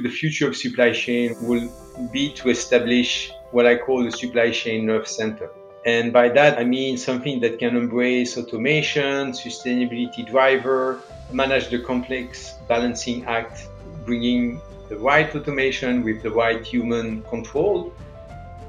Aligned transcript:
The 0.00 0.08
future 0.08 0.46
of 0.46 0.56
supply 0.56 0.92
chain 0.92 1.34
will 1.40 1.68
be 2.12 2.32
to 2.34 2.50
establish 2.50 3.32
what 3.50 3.66
I 3.66 3.74
call 3.74 4.04
the 4.04 4.12
supply 4.12 4.52
chain 4.52 4.86
nerve 4.86 5.08
center. 5.08 5.50
And 5.84 6.12
by 6.12 6.28
that, 6.28 6.56
I 6.56 6.62
mean 6.62 6.96
something 6.96 7.40
that 7.40 7.58
can 7.58 7.76
embrace 7.76 8.38
automation, 8.38 9.32
sustainability 9.32 10.24
driver, 10.30 11.02
manage 11.32 11.70
the 11.70 11.80
complex 11.80 12.54
balancing 12.68 13.24
act, 13.24 13.66
bringing 14.06 14.60
the 14.88 14.96
right 14.98 15.34
automation 15.34 16.04
with 16.04 16.22
the 16.22 16.30
right 16.30 16.64
human 16.64 17.22
control 17.24 17.92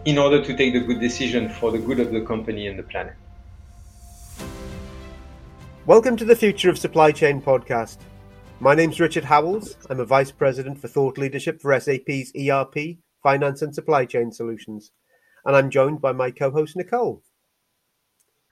in 0.06 0.18
order 0.18 0.44
to 0.44 0.58
take 0.58 0.74
the 0.74 0.80
good 0.80 1.00
decision 1.00 1.48
for 1.48 1.72
the 1.72 1.78
good 1.78 2.00
of 2.00 2.12
the 2.12 2.22
company 2.22 2.66
and 2.66 2.80
the 2.80 2.82
planet. 2.82 3.14
Welcome 5.86 6.18
to 6.18 6.26
the 6.26 6.36
Future 6.36 6.72
of 6.72 6.80
Supply 6.80 7.12
Chain 7.12 7.40
podcast. 7.40 7.98
My 8.62 8.76
name's 8.76 9.00
Richard 9.00 9.24
Howells. 9.24 9.78
I'm 9.90 10.02
a 10.02 10.06
Vice 10.06 10.32
President 10.32 10.82
for 10.82 10.90
Thought 10.90 11.18
Leadership 11.18 11.62
for 11.62 11.80
SAP's 11.80 12.34
ERP, 12.36 12.98
Finance 13.24 13.62
and 13.62 13.74
Supply 13.74 14.04
Chain 14.04 14.34
Solutions. 14.34 14.92
And 15.46 15.56
I'm 15.56 15.70
joined 15.70 16.02
by 16.02 16.12
my 16.12 16.30
co 16.30 16.52
host, 16.52 16.76
Nicole. 16.76 17.24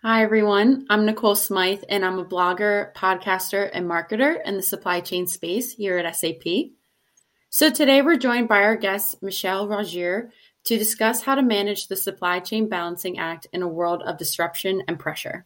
Hi, 0.03 0.23
everyone. 0.23 0.85
I'm 0.89 1.05
Nicole 1.05 1.35
Smythe, 1.35 1.83
and 1.89 2.05
I'm 2.05 2.19
a 2.19 2.25
blogger, 2.25 2.93
podcaster, 2.93 3.69
and 3.73 3.85
marketer 3.85 4.37
in 4.45 4.55
the 4.55 4.63
supply 4.63 5.01
chain 5.01 5.27
space 5.27 5.73
here 5.73 5.97
at 5.97 6.15
SAP. 6.15 6.71
So 7.49 7.69
today 7.69 8.01
we're 8.01 8.15
joined 8.15 8.47
by 8.47 8.61
our 8.61 8.77
guest, 8.77 9.21
Michel 9.21 9.67
Roger, 9.67 10.31
to 10.63 10.77
discuss 10.77 11.23
how 11.23 11.35
to 11.35 11.41
manage 11.41 11.89
the 11.89 11.97
supply 11.97 12.39
chain 12.39 12.69
balancing 12.69 13.19
act 13.19 13.47
in 13.51 13.61
a 13.61 13.67
world 13.67 14.03
of 14.03 14.17
disruption 14.17 14.83
and 14.87 14.97
pressure. 14.97 15.45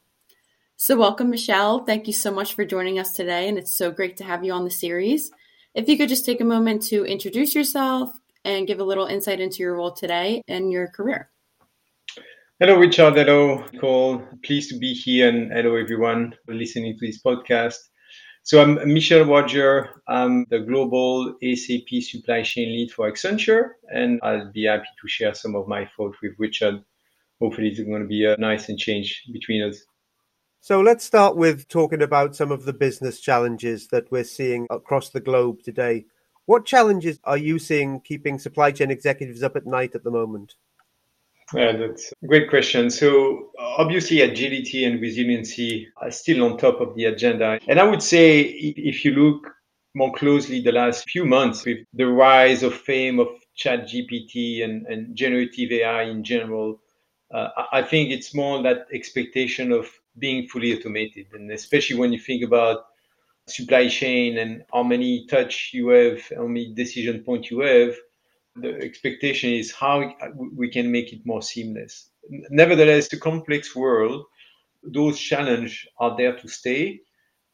So, 0.84 0.98
welcome, 0.98 1.30
Michel. 1.30 1.86
Thank 1.86 2.08
you 2.08 2.14
so 2.14 2.32
much 2.32 2.56
for 2.56 2.66
joining 2.66 2.98
us 2.98 3.14
today, 3.14 3.48
and 3.48 3.56
it's 3.56 3.78
so 3.78 3.92
great 3.92 4.18
to 4.18 4.24
have 4.24 4.44
you 4.44 4.52
on 4.52 4.64
the 4.64 4.72
series. 4.72 5.30
If 5.76 5.88
you 5.88 5.96
could 5.96 6.10
just 6.10 6.26
take 6.26 6.42
a 6.42 6.44
moment 6.44 6.82
to 6.86 7.06
introduce 7.06 7.54
yourself 7.54 8.10
and 8.46 8.66
give 8.66 8.80
a 8.80 8.84
little 8.84 9.06
insight 9.06 9.40
into 9.40 9.58
your 9.58 9.76
role 9.76 9.92
today 9.92 10.42
and 10.48 10.72
your 10.72 10.88
career. 10.88 11.30
Hello, 12.60 12.80
Richard. 12.80 13.16
Hello, 13.16 13.64
Nicole. 13.72 14.24
Pleased 14.44 14.72
to 14.72 14.80
be 14.80 14.96
here, 14.96 15.30
and 15.30 15.52
hello, 15.52 15.76
everyone 15.76 16.34
listening 16.48 16.98
to 16.98 17.06
this 17.06 17.22
podcast. 17.22 17.78
So, 18.42 18.60
I'm 18.60 18.92
Michel 18.92 19.26
Roger. 19.26 20.02
I'm 20.08 20.48
the 20.50 20.62
global 20.62 21.36
SAP 21.44 22.02
supply 22.02 22.42
chain 22.42 22.70
lead 22.70 22.92
for 22.92 23.08
Accenture, 23.08 23.74
and 23.94 24.20
I'll 24.24 24.52
be 24.52 24.66
happy 24.66 24.90
to 25.00 25.08
share 25.08 25.36
some 25.36 25.54
of 25.54 25.68
my 25.68 25.88
thoughts 25.96 26.18
with 26.24 26.32
Richard. 26.40 26.84
Hopefully, 27.40 27.68
it's 27.68 27.80
going 27.82 28.02
to 28.02 28.08
be 28.08 28.26
a 28.26 28.36
nice 28.38 28.68
and 28.70 28.80
change 28.80 29.26
between 29.32 29.62
us. 29.62 29.84
So 30.64 30.80
let's 30.80 31.04
start 31.04 31.38
with 31.38 31.68
talking 31.70 32.04
about 32.04 32.36
some 32.36 32.52
of 32.52 32.66
the 32.66 32.74
business 32.74 33.20
challenges 33.20 33.88
that 33.88 34.12
we're 34.12 34.24
seeing 34.24 34.68
across 34.70 35.10
the 35.10 35.20
globe 35.20 35.64
today. 35.64 36.06
What 36.46 36.68
challenges 36.68 37.20
are 37.24 37.38
you 37.38 37.58
seeing 37.58 38.00
keeping 38.02 38.38
supply 38.38 38.72
chain 38.72 38.92
executives 38.92 39.42
up 39.42 39.56
at 39.56 39.66
night 39.66 39.96
at 39.96 40.04
the 40.04 40.12
moment? 40.12 40.54
Yeah, 41.56 41.76
that's 41.76 42.14
a 42.24 42.28
great 42.28 42.48
question. 42.48 42.92
So 42.92 43.50
obviously 43.58 44.22
agility 44.22 44.86
and 44.86 45.02
resiliency 45.02 45.88
are 45.98 46.12
still 46.12 46.44
on 46.44 46.60
top 46.60 46.80
of 46.80 46.94
the 46.94 47.06
agenda. 47.06 47.60
And 47.68 47.80
I 47.80 47.84
would 47.84 48.04
say 48.04 48.42
if 48.42 49.04
you 49.04 49.14
look 49.14 49.52
more 49.96 50.14
closely 50.14 50.62
the 50.62 50.74
last 50.74 51.10
few 51.10 51.26
months 51.26 51.66
with 51.66 51.80
the 51.96 52.06
rise 52.06 52.62
of 52.62 52.76
fame 52.76 53.20
of 53.20 53.30
ChatGPT 53.58 54.64
and, 54.64 54.86
and 54.86 55.16
generative 55.16 55.72
AI 55.72 56.04
in 56.04 56.24
general, 56.24 56.80
uh, 57.34 57.48
I 57.72 57.82
think 57.82 58.12
it's 58.12 58.36
more 58.36 58.62
that 58.62 58.86
expectation 58.94 59.72
of 59.72 59.90
being 60.18 60.48
fully 60.48 60.78
automated. 60.78 61.28
And 61.34 61.52
especially 61.52 61.98
when 61.98 62.14
you 62.14 62.20
think 62.20 62.44
about 62.44 62.86
supply 63.48 63.88
chain 63.88 64.38
and 64.38 64.64
how 64.74 64.84
many 64.84 65.26
touch 65.28 65.72
you 65.74 65.90
have, 65.90 66.22
how 66.36 66.48
many 66.48 66.74
decision 66.74 67.24
point 67.24 67.50
you 67.50 67.62
have, 67.62 67.96
the 68.56 68.76
expectation 68.82 69.52
is 69.52 69.72
how 69.72 70.14
we 70.56 70.70
can 70.70 70.92
make 70.92 71.14
it 71.14 71.26
more 71.26 71.42
seamless. 71.42 72.10
Nevertheless, 72.50 73.08
the 73.08 73.18
complex 73.18 73.76
world, 73.76 74.26
those 74.84 75.20
challenges 75.20 75.86
are 76.00 76.16
there 76.18 76.36
to 76.38 76.48
stay. 76.48 77.02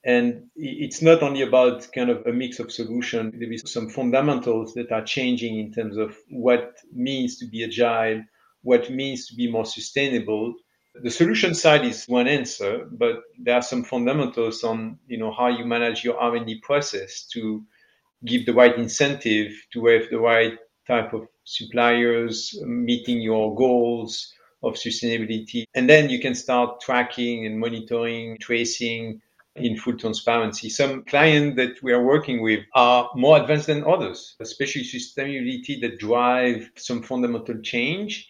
And 0.03 0.45
it's 0.55 1.01
not 1.01 1.21
only 1.21 1.41
about 1.41 1.91
kind 1.93 2.09
of 2.09 2.25
a 2.25 2.31
mix 2.31 2.59
of 2.59 2.71
solutions. 2.71 3.35
There 3.37 3.51
is 3.51 3.63
some 3.65 3.89
fundamentals 3.89 4.73
that 4.75 4.91
are 4.91 5.03
changing 5.03 5.59
in 5.59 5.73
terms 5.73 5.97
of 5.97 6.17
what 6.29 6.77
means 6.93 7.37
to 7.39 7.45
be 7.45 7.63
agile, 7.63 8.23
what 8.61 8.89
means 8.89 9.27
to 9.27 9.35
be 9.35 9.51
more 9.51 9.65
sustainable, 9.65 10.55
the 11.03 11.09
solution 11.09 11.53
side 11.53 11.85
is 11.85 12.05
one 12.05 12.27
answer, 12.27 12.87
but 12.91 13.23
there 13.39 13.55
are 13.55 13.61
some 13.61 13.83
fundamentals 13.83 14.63
on 14.63 14.99
you 15.07 15.17
know 15.17 15.31
how 15.31 15.47
you 15.47 15.65
manage 15.65 16.03
your 16.03 16.19
R&D 16.19 16.59
process 16.61 17.23
to 17.33 17.63
give 18.25 18.45
the 18.45 18.53
right 18.53 18.77
incentive 18.77 19.53
to 19.73 19.85
have 19.87 20.09
the 20.09 20.19
right 20.19 20.57
type 20.87 21.13
of 21.13 21.27
suppliers 21.43 22.57
meeting 22.65 23.21
your 23.21 23.55
goals 23.55 24.33
of 24.63 24.73
sustainability. 24.73 25.65
And 25.75 25.89
then 25.89 26.09
you 26.09 26.19
can 26.19 26.33
start 26.33 26.81
tracking 26.81 27.45
and 27.45 27.59
monitoring, 27.59 28.37
tracing 28.39 29.21
in 29.55 29.77
full 29.77 29.97
transparency. 29.97 30.69
Some 30.69 31.03
clients 31.03 31.57
that 31.57 31.81
we 31.83 31.93
are 31.93 32.03
working 32.03 32.41
with 32.41 32.63
are 32.73 33.09
more 33.15 33.39
advanced 33.39 33.67
than 33.67 33.83
others, 33.83 34.35
especially 34.39 34.83
sustainability 34.83 35.79
that 35.81 35.99
drive 35.99 36.69
some 36.75 37.03
fundamental 37.03 37.59
change 37.61 38.29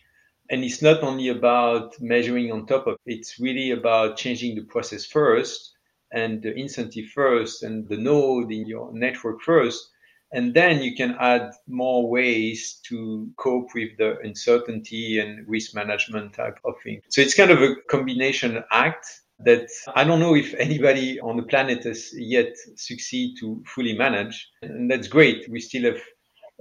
and 0.49 0.63
it's 0.63 0.81
not 0.81 1.03
only 1.03 1.29
about 1.29 1.99
measuring 1.99 2.51
on 2.51 2.65
top 2.65 2.87
of 2.87 2.97
it's 3.05 3.39
really 3.39 3.71
about 3.71 4.17
changing 4.17 4.55
the 4.55 4.63
process 4.63 5.05
first 5.05 5.73
and 6.11 6.41
the 6.41 6.53
incentive 6.53 7.07
first 7.13 7.63
and 7.63 7.87
the 7.89 7.97
node 7.97 8.51
in 8.51 8.65
your 8.65 8.91
network 8.93 9.41
first. 9.41 9.91
And 10.33 10.53
then 10.53 10.81
you 10.81 10.93
can 10.95 11.15
add 11.19 11.53
more 11.67 12.09
ways 12.09 12.81
to 12.87 13.29
cope 13.37 13.73
with 13.73 13.97
the 13.97 14.17
uncertainty 14.23 15.19
and 15.19 15.47
risk 15.47 15.73
management 15.73 16.33
type 16.33 16.59
of 16.65 16.73
thing. 16.83 17.01
So 17.09 17.21
it's 17.21 17.33
kind 17.33 17.51
of 17.51 17.61
a 17.61 17.75
combination 17.89 18.61
act 18.71 19.21
that 19.39 19.69
I 19.95 20.03
don't 20.03 20.19
know 20.19 20.35
if 20.35 20.53
anybody 20.55 21.19
on 21.19 21.37
the 21.37 21.43
planet 21.43 21.83
has 21.83 22.11
yet 22.13 22.57
succeed 22.75 23.35
to 23.39 23.63
fully 23.65 23.97
manage. 23.97 24.49
And 24.63 24.89
that's 24.91 25.07
great. 25.07 25.49
We 25.49 25.61
still 25.61 25.83
have 25.83 26.01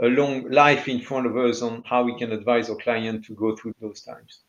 a 0.01 0.07
long 0.07 0.51
life 0.51 0.89
in 0.89 1.01
front 1.01 1.27
of 1.27 1.37
us 1.37 1.63
on 1.63 1.83
how 1.87 2.03
we 2.05 2.19
can 2.19 2.33
advise 2.33 2.69
our 2.69 2.77
client 2.77 3.25
to 3.25 3.35
go 3.35 3.57
through 3.57 3.73
those 3.81 4.03
times. 4.03 4.41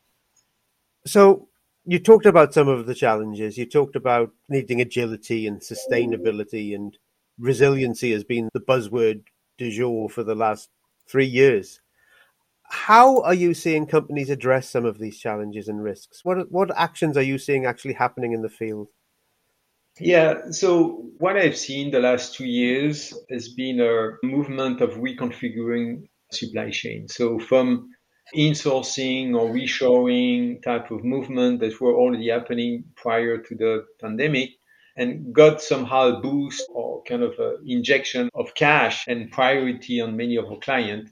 So 1.06 1.48
you 1.86 2.00
talked 2.00 2.26
about 2.26 2.54
some 2.54 2.68
of 2.68 2.86
the 2.86 2.96
challenges. 2.96 3.58
You 3.58 3.66
talked 3.66 3.96
about 3.96 4.32
needing 4.50 4.82
agility 4.82 5.48
and 5.48 5.62
sustainability 5.62 6.76
and 6.76 6.98
resiliency 7.40 8.12
has 8.12 8.24
been 8.24 8.50
the 8.54 8.60
buzzword 8.60 9.24
du 9.58 9.72
jour 9.72 10.10
for 10.10 10.24
the 10.24 10.36
last 10.36 10.70
three 11.08 11.26
years. 11.26 11.80
How 12.70 13.22
are 13.22 13.34
you 13.34 13.54
seeing 13.54 13.88
companies 13.88 14.30
address 14.30 14.70
some 14.70 14.84
of 14.84 15.00
these 15.00 15.18
challenges 15.18 15.70
and 15.70 15.82
risks? 15.82 16.26
What 16.26 16.52
what 16.52 16.78
actions 16.78 17.16
are 17.16 17.22
you 17.22 17.38
seeing 17.38 17.66
actually 17.66 17.94
happening 17.94 18.34
in 18.34 18.42
the 18.42 18.50
field? 18.50 18.90
Yeah, 20.00 20.52
so 20.52 21.06
what 21.18 21.38
I've 21.38 21.58
seen 21.58 21.92
the 21.92 22.00
last 22.00 22.36
two 22.36 22.46
years 22.46 23.14
has 23.32 23.50
been 23.50 23.80
a 23.80 24.12
movement 24.24 24.82
of 24.82 24.92
reconfiguring 24.92 26.08
supply 26.32 26.70
chain. 26.70 27.08
So 27.08 27.40
from 27.40 27.90
insourcing 28.36 29.36
or 29.36 29.50
reshoring 29.50 30.62
type 30.62 30.92
of 30.92 31.04
movement 31.04 31.62
that 31.62 31.80
were 31.82 31.96
already 31.96 32.30
happening 32.30 32.84
prior 32.96 33.38
to 33.38 33.56
the 33.56 33.86
pandemic 34.00 34.50
and 34.98 35.34
got 35.34 35.62
somehow 35.62 36.18
a 36.18 36.20
boost 36.22 36.64
or 36.70 37.02
kind 37.04 37.24
of 37.24 37.34
injection 37.66 38.30
of 38.36 38.54
cash 38.56 39.06
and 39.08 39.32
priority 39.32 40.02
on 40.02 40.18
many 40.18 40.36
of 40.36 40.46
our 40.46 40.60
clients. 40.60 41.12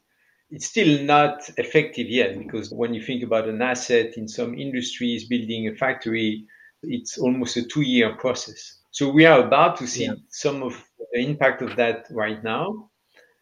It's 0.52 0.68
still 0.68 1.04
not 1.04 1.50
effective 1.58 2.08
yet 2.08 2.38
because 2.38 2.70
when 2.72 2.94
you 2.94 3.02
think 3.02 3.24
about 3.24 3.48
an 3.48 3.62
asset 3.62 4.18
in 4.18 4.28
some 4.28 4.54
industries, 4.54 5.28
building 5.28 5.68
a 5.68 5.76
factory, 5.76 6.46
it's 6.88 7.18
almost 7.18 7.58
a 7.58 7.64
two 7.64 7.82
year 7.82 8.16
process. 8.16 8.80
So 8.92 9.10
we 9.10 9.26
are 9.26 9.46
about 9.46 9.78
to 9.78 9.88
see 9.88 10.06
yeah. 10.06 10.14
some 10.30 10.64
of 10.64 10.82
the 11.12 11.20
impact 11.20 11.62
of 11.62 11.76
that 11.76 12.08
right 12.12 12.42
now. 12.44 12.90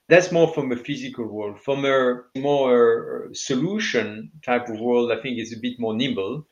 That's 0.10 0.32
more 0.32 0.48
from 0.54 0.72
a 0.72 0.76
physical 0.76 1.26
world. 1.26 1.60
From 1.60 1.86
a 1.86 2.24
more 2.36 3.30
solution 3.34 4.32
type 4.44 4.68
of 4.68 4.80
world, 4.80 5.12
I 5.12 5.22
think 5.22 5.38
it's 5.38 5.56
a 5.56 5.60
bit 5.60 5.80
more 5.80 5.96
nimble, 5.96 6.46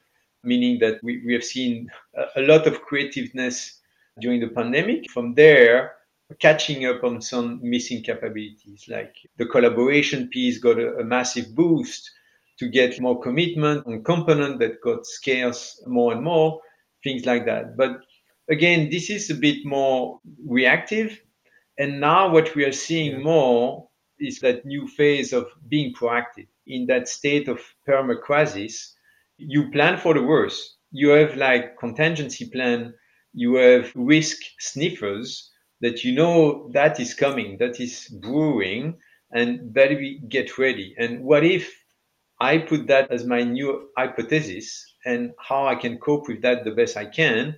meaning 0.44 0.80
that 0.80 1.04
we, 1.04 1.22
we 1.26 1.34
have 1.34 1.44
seen 1.44 1.90
a, 2.16 2.42
a 2.42 2.44
lot 2.44 2.68
of 2.68 2.82
creativeness 2.82 3.80
during 4.20 4.40
the 4.40 4.48
pandemic. 4.48 5.10
From 5.12 5.34
there, 5.34 5.94
catching 6.40 6.86
up 6.86 7.04
on 7.04 7.22
some 7.22 7.60
missing 7.62 8.04
capabilities, 8.04 8.86
like 8.88 9.16
the 9.38 9.46
collaboration 9.46 10.28
piece 10.30 10.60
got 10.60 10.80
a, 10.80 10.98
a 10.98 11.04
massive 11.04 11.54
boost 11.56 12.10
to 12.58 12.70
get 12.70 13.02
more 13.02 13.20
commitment 13.20 13.86
on 13.88 14.04
component 14.04 14.60
that 14.60 14.82
got 14.82 15.06
scarce 15.06 15.84
more 15.88 16.14
and 16.14 16.24
more 16.24 16.62
things 17.04 17.26
like 17.26 17.46
that. 17.46 17.78
But 17.78 18.02
again, 18.50 18.90
this 18.90 19.10
is 19.10 19.30
a 19.30 19.36
bit 19.36 19.66
more 19.66 20.20
reactive. 20.48 21.22
And 21.78 22.00
now 22.00 22.30
what 22.32 22.56
we 22.56 22.66
are 22.66 22.72
seeing 22.72 23.24
more 23.24 23.90
is 24.20 24.40
that 24.40 24.66
new 24.66 24.88
phase 24.88 25.34
of 25.34 25.48
being 25.68 25.94
proactive 25.94 26.48
in 26.68 26.86
that 26.88 27.08
state 27.08 27.48
of 27.48 27.60
permacrisis. 27.88 28.94
You 29.38 29.72
plan 29.72 29.98
for 29.98 30.14
the 30.14 30.24
worst. 30.24 30.78
You 30.92 31.10
have 31.10 31.36
like 31.38 31.78
contingency 31.80 32.50
plan. 32.50 32.94
You 33.34 33.56
have 33.56 33.92
risk 33.96 34.38
sniffers 34.60 35.50
that 35.82 36.04
you 36.04 36.14
know 36.14 36.70
that 36.74 37.00
is 37.00 37.14
coming, 37.14 37.58
that 37.60 37.80
is 37.80 38.08
brewing. 38.22 38.98
and 39.32 39.74
better 39.74 39.96
we 39.96 40.22
get 40.30 40.58
ready. 40.58 40.96
And 40.98 41.24
what 41.24 41.44
if 41.44 41.74
I 42.40 42.58
put 42.58 42.88
that 42.88 43.12
as 43.12 43.26
my 43.26 43.44
new 43.44 43.90
hypothesis 43.98 44.91
and 45.06 45.32
how 45.40 45.66
I 45.68 45.76
can 45.76 45.98
cope 45.98 46.28
with 46.28 46.42
that 46.42 46.64
the 46.64 46.72
best 46.72 46.98
I 46.98 47.06
can? 47.06 47.58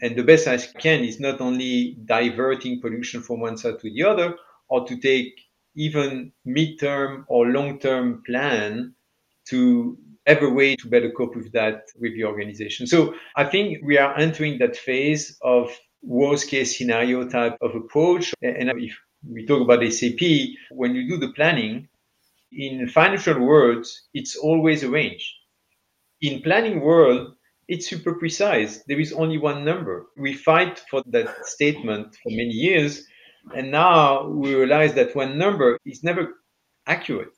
And 0.00 0.16
the 0.16 0.22
best 0.22 0.46
I 0.46 0.58
can 0.58 1.02
is 1.04 1.18
not 1.18 1.40
only 1.40 1.96
diverting 2.04 2.80
production 2.80 3.22
from 3.22 3.40
one 3.40 3.56
side 3.56 3.80
to 3.80 3.90
the 3.90 4.04
other, 4.04 4.36
or 4.68 4.86
to 4.86 4.96
take 4.96 5.34
even 5.74 6.32
midterm 6.46 7.24
or 7.28 7.46
long-term 7.46 8.22
plan 8.26 8.94
to 9.46 9.96
have 10.26 10.42
a 10.42 10.48
way 10.48 10.76
to 10.76 10.88
better 10.88 11.10
cope 11.10 11.34
with 11.34 11.50
that 11.52 11.84
with 11.98 12.14
the 12.14 12.24
organization. 12.24 12.86
So 12.86 13.14
I 13.34 13.44
think 13.44 13.78
we 13.82 13.96
are 13.98 14.16
entering 14.18 14.58
that 14.58 14.76
phase 14.76 15.38
of 15.42 15.70
worst 16.02 16.48
case 16.48 16.76
scenario 16.76 17.28
type 17.28 17.56
of 17.62 17.74
approach. 17.74 18.34
And 18.42 18.70
if 18.70 18.96
we 19.26 19.46
talk 19.46 19.62
about 19.62 19.90
SAP, 19.90 20.20
when 20.70 20.94
you 20.94 21.08
do 21.08 21.16
the 21.16 21.32
planning, 21.32 21.88
in 22.52 22.88
financial 22.88 23.40
words, 23.40 24.08
it's 24.14 24.36
always 24.36 24.82
a 24.82 24.90
range. 24.90 25.37
In 26.20 26.42
planning 26.42 26.80
world, 26.80 27.34
it's 27.68 27.88
super 27.88 28.14
precise. 28.14 28.82
There 28.88 28.98
is 28.98 29.12
only 29.12 29.38
one 29.38 29.64
number. 29.64 30.06
We 30.16 30.32
fight 30.34 30.80
for 30.90 31.02
that 31.06 31.46
statement 31.46 32.16
for 32.22 32.30
many 32.30 32.50
years. 32.50 33.04
And 33.54 33.70
now 33.70 34.26
we 34.26 34.54
realize 34.54 34.94
that 34.94 35.14
one 35.14 35.38
number 35.38 35.78
is 35.84 36.02
never 36.02 36.34
accurate. 36.86 37.34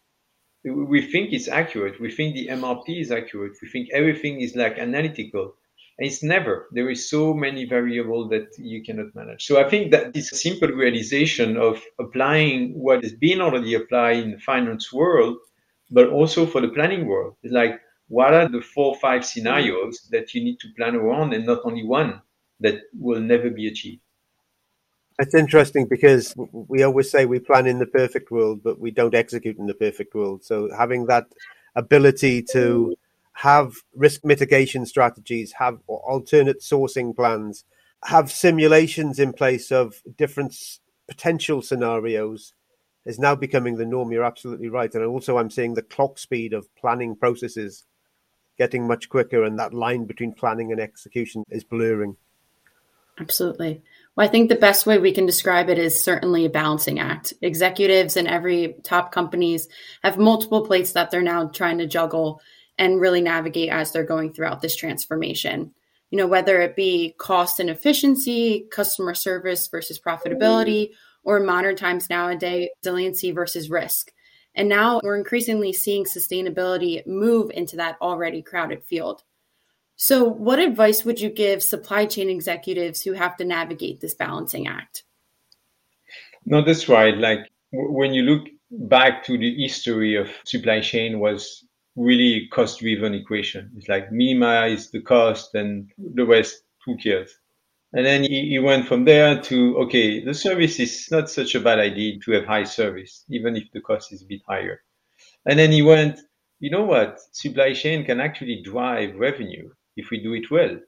We 0.65 1.03
think 1.03 1.33
it's 1.33 1.49
accurate. 1.49 2.01
We 2.01 2.11
think 2.11 2.35
the 2.35 2.49
MRP 2.49 3.01
is 3.01 3.11
accurate. 3.11 3.53
We 3.61 3.69
think 3.69 3.89
everything 3.93 4.41
is 4.41 4.55
like 4.55 4.79
analytical. 4.79 5.55
And 5.99 6.07
it's 6.07 6.23
never. 6.23 6.69
There 6.73 6.89
is 6.89 7.11
so 7.11 7.35
many 7.35 7.67
variables 7.67 8.31
that 8.31 8.49
you 8.59 8.83
cannot 8.83 9.15
manage. 9.15 9.45
So 9.45 9.61
I 9.61 9.69
think 9.69 9.91
that 9.93 10.15
this 10.15 10.31
simple 10.31 10.69
realization 10.69 11.57
of 11.57 11.83
applying 11.99 12.73
what 12.79 13.03
has 13.03 13.13
been 13.13 13.41
already 13.41 13.75
applied 13.75 14.19
in 14.19 14.31
the 14.33 14.39
finance 14.39 14.93
world, 14.93 15.37
but 15.91 16.09
also 16.09 16.47
for 16.47 16.61
the 16.61 16.69
planning 16.69 17.07
world, 17.07 17.37
is 17.43 17.53
like 17.53 17.81
what 18.11 18.35
are 18.35 18.49
the 18.49 18.61
four 18.61 18.87
or 18.87 18.97
five 18.97 19.25
scenarios 19.25 20.09
that 20.11 20.35
you 20.35 20.43
need 20.43 20.59
to 20.59 20.67
plan 20.77 20.97
around 20.97 21.33
and 21.33 21.47
not 21.47 21.61
only 21.65 21.87
one 21.87 22.21
that 22.59 22.81
will 22.99 23.21
never 23.21 23.51
be 23.51 23.69
achieved. 23.69 24.03
That's 25.17 25.35
interesting 25.35 25.87
because 25.87 26.35
we 26.37 26.83
always 26.83 27.09
say 27.09 27.25
we 27.25 27.39
plan 27.39 27.69
in 27.69 27.79
the 27.79 27.87
perfect 27.87 28.33
world, 28.33 28.63
but 28.65 28.81
we 28.81 28.91
don't 28.91 29.15
execute 29.15 29.59
in 29.59 29.67
the 29.67 29.75
perfect 29.75 30.13
world. 30.13 30.43
So 30.43 30.69
having 30.77 31.07
that 31.07 31.27
ability 31.77 32.43
to 32.51 32.97
have 33.35 33.75
risk 33.95 34.25
mitigation 34.25 34.87
strategies, 34.87 35.53
have 35.53 35.79
alternate 35.87 36.63
sourcing 36.63 37.15
plans, 37.15 37.65
have 38.03 38.33
simulations 38.33 39.21
in 39.21 39.33
place 39.33 39.71
of 39.71 40.03
different 40.17 40.57
potential 41.07 41.63
scenarios 41.63 42.55
is 43.07 43.21
now 43.21 43.37
becoming 43.37 43.77
the 43.77 43.87
norm. 43.87 44.11
You're 44.11 44.25
absolutely 44.25 44.69
right. 44.69 44.93
And 44.93 45.05
also, 45.05 45.39
I'm 45.39 45.51
seeing 45.51 45.75
the 45.75 45.83
clock 45.83 46.19
speed 46.19 46.53
of 46.53 46.75
planning 46.75 47.15
processes 47.15 47.85
getting 48.61 48.87
much 48.87 49.09
quicker, 49.09 49.43
and 49.43 49.59
that 49.59 49.73
line 49.73 50.05
between 50.05 50.35
planning 50.35 50.71
and 50.71 50.79
execution 50.79 51.45
is 51.49 51.65
blurring. 51.65 52.15
Absolutely. 53.19 53.81
Well, 54.15 54.27
I 54.27 54.31
think 54.31 54.51
the 54.51 54.55
best 54.55 54.85
way 54.85 54.99
we 54.99 55.13
can 55.13 55.25
describe 55.25 55.71
it 55.71 55.79
is 55.79 55.99
certainly 55.99 56.45
a 56.45 56.51
balancing 56.51 56.99
act. 56.99 57.33
Executives 57.41 58.19
in 58.19 58.27
every 58.27 58.77
top 58.83 59.13
companies 59.13 59.67
have 60.03 60.19
multiple 60.19 60.67
plates 60.67 60.93
that 60.93 61.11
they're 61.11 61.23
now 61.23 61.49
trying 61.49 61.79
to 61.79 61.87
juggle 61.87 62.43
and 62.77 63.01
really 63.01 63.23
navigate 63.23 63.71
as 63.71 63.93
they're 63.93 64.05
going 64.05 64.35
throughout 64.35 64.61
this 64.61 64.77
transformation. 64.77 65.73
You 66.11 66.19
know, 66.19 66.27
whether 66.27 66.61
it 66.61 66.77
be 66.77 67.15
cost 67.17 67.61
and 67.61 67.71
efficiency, 67.71 68.67
customer 68.71 69.15
service 69.15 69.69
versus 69.69 69.99
profitability, 69.99 70.91
or 71.25 71.41
modern 71.41 71.77
times 71.77 72.11
nowadays, 72.11 72.69
resiliency 72.83 73.31
versus 73.31 73.71
risk. 73.71 74.13
And 74.55 74.69
now 74.69 75.01
we're 75.03 75.17
increasingly 75.17 75.73
seeing 75.73 76.05
sustainability 76.05 77.07
move 77.07 77.51
into 77.53 77.77
that 77.77 77.97
already 78.01 78.43
crowded 78.43 78.83
field. 78.85 79.23
So, 79.97 80.25
what 80.25 80.59
advice 80.59 81.05
would 81.05 81.21
you 81.21 81.29
give 81.29 81.63
supply 81.63 82.07
chain 82.07 82.31
executives 82.31 83.03
who 83.03 83.13
have 83.13 83.37
to 83.37 83.45
navigate 83.45 84.01
this 84.01 84.15
balancing 84.15 84.67
act? 84.67 85.05
No, 86.47 86.63
that's 86.65 86.89
right. 86.89 87.17
Like 87.17 87.51
when 87.73 88.15
you 88.15 88.23
look 88.23 88.49
back 88.71 89.25
to 89.25 89.37
the 89.37 89.55
history 89.63 90.17
of 90.17 90.29
supply 90.45 90.81
chain 90.81 91.21
was 91.21 91.65
really 91.97 92.49
cost 92.53 92.81
driven 92.81 93.15
equation. 93.15 93.71
It's 93.77 93.89
like 93.89 94.11
minimize 94.13 94.91
the 94.91 95.03
cost 95.03 95.55
and 95.55 95.91
the 95.99 96.25
rest, 96.25 96.63
who 96.87 96.97
cares? 96.97 97.40
And 97.93 98.07
then 98.07 98.23
he, 98.23 98.59
went 98.61 98.87
from 98.87 99.05
there 99.05 99.41
to, 99.43 99.77
okay, 99.79 100.25
the 100.25 100.35
service 100.35 100.79
is 100.79 101.09
not 101.11 101.29
such 101.29 101.57
a 101.57 101.61
bad 101.61 101.81
idea 101.81 102.21
to 102.21 102.33
have 102.33 102.45
high 102.45 102.65
service, 102.65 103.25
even 103.29 103.57
if 103.57 103.65
the 103.73 103.81
cost 103.81 104.13
is 104.13 104.23
a 104.23 104.27
bit 104.27 104.43
higher. 104.49 104.81
And 105.47 105.59
then 105.59 105.73
he 105.73 105.83
went, 105.83 106.21
you 106.61 106.71
know 106.71 106.85
what? 106.85 107.19
Supply 107.33 107.73
chain 107.73 108.05
can 108.05 108.21
actually 108.21 108.63
drive 108.63 109.17
revenue 109.17 109.71
if 109.97 110.11
we 110.11 110.23
do 110.23 110.35
it 110.35 110.51
well. 110.51 110.79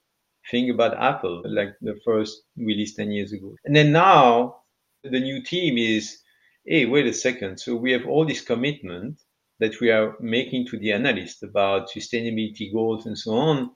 Think 0.51 0.71
about 0.71 1.01
Apple, 1.01 1.43
like 1.45 1.75
the 1.81 1.99
first 2.05 2.43
release 2.57 2.95
10 2.95 3.11
years 3.11 3.33
ago. 3.33 3.55
And 3.65 3.75
then 3.75 3.91
now 3.91 4.63
the 5.03 5.21
new 5.21 5.43
team 5.43 5.79
is, 5.79 6.19
hey, 6.65 6.87
wait 6.87 7.07
a 7.07 7.13
second. 7.13 7.59
So 7.59 7.75
we 7.75 7.91
have 7.93 8.07
all 8.07 8.25
this 8.25 8.43
commitment 8.43 9.21
that 9.59 9.81
we 9.81 9.91
are 9.91 10.17
making 10.21 10.67
to 10.67 10.79
the 10.79 10.93
analyst 10.93 11.43
about 11.43 11.91
sustainability 11.91 12.73
goals 12.73 13.07
and 13.07 13.19
so 13.19 13.33
on. 13.33 13.71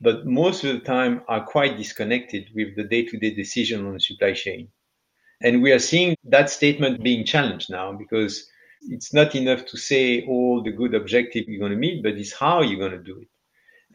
But 0.00 0.26
most 0.26 0.64
of 0.64 0.74
the 0.74 0.80
time 0.80 1.22
are 1.28 1.44
quite 1.44 1.76
disconnected 1.76 2.50
with 2.54 2.76
the 2.76 2.84
day 2.84 3.04
to 3.06 3.18
day 3.18 3.34
decision 3.34 3.86
on 3.86 3.94
the 3.94 4.00
supply 4.00 4.32
chain. 4.32 4.68
And 5.42 5.62
we 5.62 5.72
are 5.72 5.78
seeing 5.78 6.16
that 6.24 6.50
statement 6.50 7.02
being 7.02 7.24
challenged 7.24 7.70
now 7.70 7.92
because 7.92 8.48
it's 8.82 9.12
not 9.12 9.34
enough 9.34 9.66
to 9.66 9.76
say 9.76 10.24
all 10.26 10.62
the 10.62 10.70
good 10.70 10.94
objective 10.94 11.44
you're 11.46 11.60
going 11.60 11.72
to 11.72 11.78
meet, 11.78 12.02
but 12.02 12.14
it's 12.14 12.32
how 12.32 12.62
you're 12.62 12.78
going 12.78 12.98
to 12.98 13.12
do 13.12 13.20
it. 13.20 13.28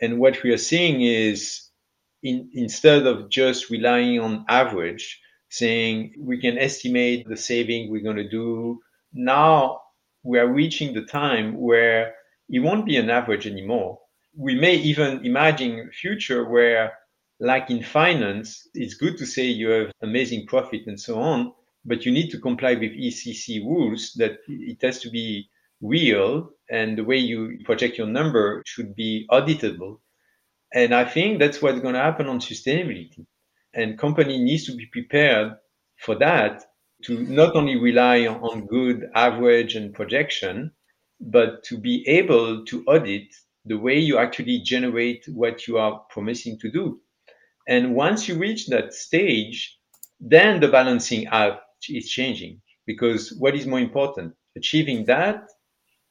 And 0.01 0.19
what 0.19 0.41
we 0.43 0.51
are 0.51 0.57
seeing 0.57 1.01
is 1.01 1.69
in, 2.23 2.49
instead 2.53 3.05
of 3.05 3.29
just 3.29 3.69
relying 3.69 4.19
on 4.19 4.45
average, 4.49 5.19
saying 5.49 6.13
we 6.17 6.39
can 6.39 6.57
estimate 6.57 7.27
the 7.27 7.37
saving 7.37 7.91
we're 7.91 8.03
going 8.03 8.15
to 8.15 8.29
do, 8.29 8.79
now 9.13 9.81
we 10.23 10.39
are 10.39 10.47
reaching 10.47 10.93
the 10.93 11.05
time 11.05 11.57
where 11.59 12.13
it 12.49 12.59
won't 12.59 12.85
be 12.85 12.97
an 12.97 13.09
average 13.09 13.47
anymore. 13.47 13.99
We 14.35 14.55
may 14.55 14.75
even 14.75 15.25
imagine 15.25 15.79
a 15.79 15.91
future 15.91 16.47
where, 16.49 16.93
like 17.39 17.69
in 17.69 17.83
finance, 17.83 18.67
it's 18.73 18.93
good 18.93 19.17
to 19.17 19.25
say 19.25 19.43
you 19.43 19.69
have 19.69 19.91
amazing 20.01 20.47
profit 20.47 20.87
and 20.87 20.99
so 20.99 21.19
on, 21.19 21.53
but 21.85 22.05
you 22.05 22.11
need 22.11 22.29
to 22.31 22.39
comply 22.39 22.75
with 22.75 23.13
SEC 23.13 23.57
rules 23.63 24.13
that 24.17 24.39
it 24.47 24.81
has 24.81 24.99
to 25.01 25.09
be 25.09 25.49
real 25.81 26.51
and 26.69 26.97
the 26.97 27.03
way 27.03 27.17
you 27.17 27.59
project 27.65 27.97
your 27.97 28.07
number 28.07 28.61
should 28.65 28.95
be 28.95 29.27
auditable. 29.31 29.99
And 30.73 30.93
I 30.93 31.03
think 31.05 31.39
that's 31.39 31.61
what's 31.61 31.81
going 31.81 31.95
to 31.95 32.01
happen 32.01 32.27
on 32.27 32.39
sustainability. 32.39 33.25
And 33.73 33.97
company 33.97 34.37
needs 34.37 34.65
to 34.65 34.75
be 34.75 34.85
prepared 34.85 35.53
for 35.97 36.15
that 36.15 36.63
to 37.03 37.19
not 37.23 37.55
only 37.55 37.77
rely 37.77 38.27
on 38.27 38.67
good 38.67 39.09
average 39.15 39.75
and 39.75 39.93
projection, 39.93 40.71
but 41.19 41.63
to 41.63 41.77
be 41.77 42.07
able 42.07 42.63
to 42.65 42.83
audit 42.85 43.27
the 43.65 43.77
way 43.77 43.97
you 43.97 44.17
actually 44.17 44.59
generate 44.59 45.25
what 45.27 45.67
you 45.67 45.77
are 45.77 46.01
promising 46.09 46.57
to 46.59 46.71
do. 46.71 46.99
And 47.67 47.95
once 47.95 48.27
you 48.27 48.37
reach 48.37 48.67
that 48.67 48.93
stage, 48.93 49.77
then 50.19 50.59
the 50.59 50.67
balancing 50.67 51.27
act 51.27 51.61
is 51.89 52.09
changing 52.09 52.61
because 52.85 53.33
what 53.37 53.55
is 53.55 53.67
more 53.67 53.79
important? 53.79 54.33
Achieving 54.55 55.05
that 55.05 55.47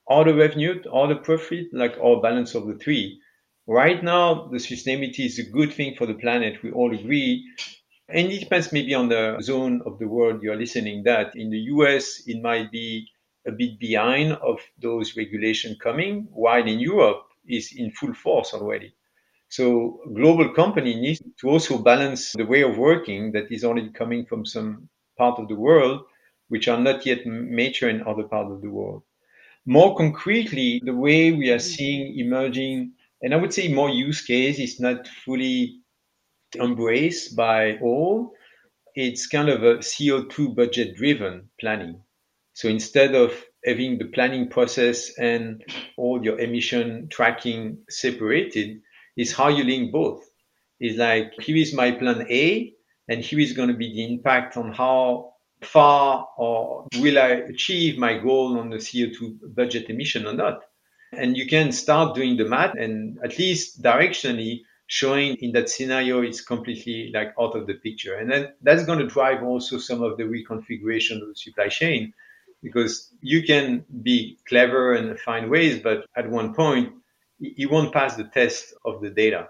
all 0.07 0.25
the 0.25 0.35
revenue, 0.35 0.83
all 0.91 1.07
the 1.07 1.17
profit, 1.17 1.67
like 1.73 1.97
all 2.01 2.21
balance 2.21 2.55
of 2.55 2.67
the 2.67 2.75
three. 2.75 3.21
Right 3.67 4.03
now, 4.03 4.49
the 4.49 4.59
sustainability 4.59 5.27
is 5.27 5.39
a 5.39 5.49
good 5.49 5.73
thing 5.73 5.95
for 5.97 6.07
the 6.07 6.15
planet. 6.15 6.63
We 6.63 6.73
all 6.73 6.93
agree. 6.93 7.47
And 8.09 8.27
it 8.29 8.41
depends 8.41 8.73
maybe 8.73 8.93
on 8.95 9.09
the 9.09 9.39
zone 9.41 9.83
of 9.87 10.01
the 10.01 10.09
world 10.09 10.43
you're 10.43 10.57
listening 10.57 11.05
that 11.05 11.37
in 11.37 11.51
the 11.51 11.61
US, 11.75 12.23
it 12.27 12.43
might 12.43 12.73
be 12.73 13.07
a 13.47 13.53
bit 13.53 13.79
behind 13.79 14.33
of 14.33 14.59
those 14.83 15.17
regulations 15.17 15.77
coming, 15.81 16.27
while 16.33 16.67
in 16.67 16.81
Europe 16.81 17.23
is 17.47 17.73
in 17.77 17.91
full 17.93 18.15
force 18.15 18.55
already. 18.55 18.95
So 19.49 20.01
global 20.15 20.51
company 20.55 20.95
needs 20.95 21.21
to 21.41 21.49
also 21.49 21.79
balance 21.79 22.33
the 22.33 22.47
way 22.47 22.63
of 22.63 22.79
working 22.79 23.33
that 23.33 23.51
is 23.51 23.65
already 23.65 23.91
coming 23.91 24.25
from 24.25 24.47
some 24.47 24.89
part 25.19 25.41
of 25.41 25.49
the 25.49 25.57
world, 25.57 26.03
which 26.49 26.69
are 26.69 26.79
not 26.79 27.05
yet 27.05 27.27
mature 27.27 27.91
in 27.91 28.03
other 28.07 28.25
parts 28.25 28.53
of 28.53 28.61
the 28.63 28.71
world. 28.71 29.03
More 29.67 29.97
concretely, 29.97 30.81
the 30.85 30.95
way 30.95 31.33
we 31.33 31.51
are 31.51 31.59
seeing 31.59 32.19
emerging, 32.19 32.93
and 33.23 33.35
I 33.35 33.37
would 33.37 33.53
say 33.53 33.73
more 33.73 33.91
use 33.91 34.23
case 34.23 34.59
is 34.59 34.81
not 34.81 35.07
fully 35.25 35.81
embraced 36.57 37.37
by 37.37 37.77
all. 37.79 38.33
It's 38.95 39.27
kind 39.27 39.49
of 39.49 39.63
a 39.63 39.79
CO2 39.79 40.55
budget 40.55 40.97
driven 40.97 41.51
planning. 41.61 42.03
So 42.55 42.69
instead 42.69 43.15
of 43.15 43.33
having 43.65 43.99
the 43.99 44.07
planning 44.07 44.49
process 44.49 45.17
and 45.19 45.65
all 45.97 46.23
your 46.25 46.39
emission 46.39 47.09
tracking 47.09 47.79
separated, 47.89 48.81
is 49.17 49.33
how 49.33 49.49
you 49.49 49.65
link 49.65 49.93
both. 49.93 50.25
It's 50.79 50.99
like, 50.99 51.33
here 51.41 51.57
is 51.57 51.75
my 51.75 51.93
plan 51.93 52.27
A, 52.31 52.73
and 53.09 53.21
here 53.21 53.41
is 53.41 53.53
going 53.53 53.69
to 53.69 53.75
be 53.75 53.93
the 53.93 54.13
impact 54.13 54.57
on 54.57 54.73
how 54.73 55.35
far 55.63 56.29
or 56.39 56.87
will 56.99 57.19
I 57.19 57.29
achieve 57.29 57.99
my 57.99 58.17
goal 58.19 58.59
on 58.59 58.71
the 58.71 58.77
CO2 58.77 59.55
budget 59.55 59.91
emission 59.91 60.27
or 60.27 60.33
not? 60.33 60.63
And 61.13 61.37
you 61.37 61.47
can 61.47 61.73
start 61.73 62.15
doing 62.15 62.37
the 62.37 62.45
math 62.45 62.77
and 62.77 63.19
at 63.25 63.39
least 63.39 63.83
directionally 63.83 64.61
showing 64.87 65.37
in 65.37 65.53
that 65.53 65.69
scenario 65.69 66.23
it's 66.23 66.41
completely 66.41 67.11
like 67.13 67.35
out 67.39 67.57
of 67.57 67.67
the 67.67 67.75
picture. 67.75 68.15
And 68.15 68.31
then 68.31 68.53
that's 68.63 68.85
going 68.85 69.01
to 69.01 69.07
drive 69.07 69.43
also 69.43 69.79
some 69.79 70.03
of 70.03 70.17
the 70.17 70.25
reconfiguration 70.25 71.21
of 71.21 71.29
the 71.29 71.35
supply 71.35 71.69
chain 71.69 72.13
because 72.63 73.13
you 73.21 73.43
can 73.43 73.85
be 74.03 74.39
clever 74.49 74.95
and 74.95 75.19
find 75.21 75.51
ways, 75.51 75.81
but 75.83 76.05
at 76.17 76.29
one 76.29 76.55
point 76.55 76.93
you 77.39 77.69
won't 77.69 77.93
pass 77.93 78.17
the 78.17 78.25
test 78.25 78.75
of 78.85 79.01
the 79.01 79.11
data. 79.11 79.49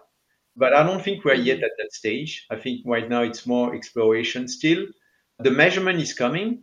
But 0.56 0.74
I 0.74 0.82
don't 0.82 1.02
think 1.02 1.24
we're 1.24 1.34
yet 1.34 1.62
at 1.62 1.70
that 1.78 1.92
stage. 1.92 2.46
I 2.50 2.56
think 2.56 2.82
right 2.84 3.08
now 3.08 3.22
it's 3.22 3.46
more 3.46 3.74
exploration 3.74 4.48
still. 4.48 4.86
The 5.38 5.50
measurement 5.50 6.00
is 6.00 6.12
coming, 6.12 6.62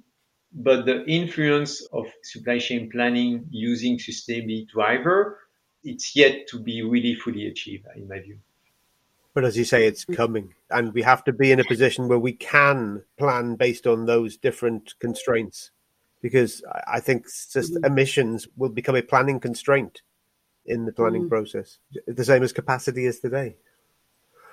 but 0.53 0.85
the 0.85 1.05
influence 1.05 1.81
of 1.91 2.05
supply 2.23 2.59
chain 2.59 2.89
planning 2.89 3.45
using 3.49 3.97
sustainability 3.97 4.67
driver, 4.69 5.39
it's 5.83 6.15
yet 6.15 6.47
to 6.49 6.59
be 6.59 6.81
really 6.81 7.15
fully 7.15 7.47
achieved, 7.47 7.85
in 7.95 8.07
my 8.07 8.19
view. 8.19 8.37
But 9.33 9.45
as 9.45 9.57
you 9.57 9.65
say, 9.65 9.85
it's 9.85 10.03
coming, 10.03 10.55
and 10.71 10.93
we 10.93 11.03
have 11.03 11.23
to 11.25 11.33
be 11.33 11.51
in 11.51 11.59
a 11.59 11.63
position 11.65 12.07
where 12.07 12.17
we 12.17 12.33
can 12.33 13.03
plan 13.19 13.55
based 13.55 13.85
on 13.85 14.05
those 14.05 14.35
different 14.35 14.95
constraints, 14.99 15.71
because 16.21 16.63
I 16.87 16.99
think 16.99 17.25
just 17.25 17.73
mm-hmm. 17.73 17.85
emissions 17.85 18.47
will 18.55 18.69
become 18.69 18.95
a 18.95 19.01
planning 19.01 19.39
constraint 19.39 20.01
in 20.65 20.85
the 20.85 20.91
planning 20.91 21.25
mm. 21.25 21.29
process, 21.29 21.79
the 22.05 22.25
same 22.25 22.43
as 22.43 22.51
capacity 22.51 23.05
is 23.05 23.19
today. 23.19 23.55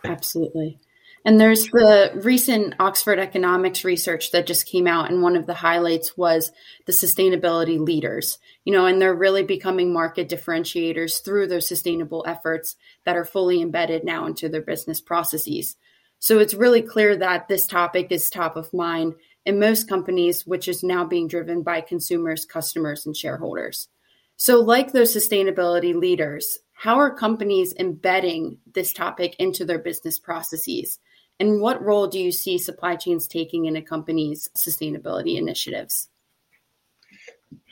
Absolutely. 0.05 0.79
And 1.27 1.41
there's 1.41 1.69
the 1.69 2.13
recent 2.23 2.75
Oxford 2.79 3.19
economics 3.19 3.83
research 3.83 4.31
that 4.33 4.47
just 4.47 4.67
came 4.67 4.87
out, 4.87 5.11
and 5.11 5.23
one 5.23 5.37
of 5.37 5.47
the 5.47 5.55
highlights 5.55 6.19
was 6.19 6.53
the 6.85 6.93
sustainability 6.93 7.79
leaders. 7.79 8.39
You 8.65 8.75
know, 8.75 8.85
and 8.85 9.01
they're 9.01 9.15
really 9.15 9.43
becoming 9.43 9.93
market 9.93 10.29
differentiators 10.29 11.25
through 11.25 11.47
those 11.47 11.67
sustainable 11.67 12.25
efforts 12.29 12.77
that 13.05 13.17
are 13.17 13.25
fully 13.25 13.63
embedded 13.63 14.05
now 14.05 14.27
into 14.27 14.51
their 14.51 14.61
business 14.61 15.01
processes. 15.01 15.77
So 16.19 16.39
it's 16.39 16.55
really 16.55 16.83
clear 16.83 17.17
that 17.17 17.49
this 17.49 17.67
topic 17.67 18.09
is 18.11 18.29
top 18.29 18.57
of 18.57 18.73
mind 18.75 19.15
in 19.45 19.59
most 19.59 19.89
companies, 19.89 20.47
which 20.47 20.69
is 20.69 20.83
now 20.83 21.05
being 21.05 21.29
driven 21.29 21.63
by 21.63 21.81
consumers, 21.81 22.45
customers, 22.45 23.07
and 23.07 23.17
shareholders. 23.17 23.89
So, 24.37 24.61
like 24.61 24.93
those 24.93 25.15
sustainability 25.15 25.95
leaders, 25.95 26.59
how 26.73 26.97
are 26.97 27.15
companies 27.15 27.75
embedding 27.79 28.59
this 28.75 28.93
topic 28.93 29.37
into 29.39 29.65
their 29.65 29.79
business 29.79 30.19
processes? 30.19 30.99
And 31.41 31.61
what 31.61 31.83
role 31.83 32.07
do 32.07 32.19
you 32.19 32.33
see 32.33 32.59
supply 32.59 32.97
chains 32.97 33.27
taking 33.27 33.67
in 33.67 33.77
a 33.77 33.83
company's 33.83 34.49
sustainability 34.57 35.37
initiatives? 35.37 36.09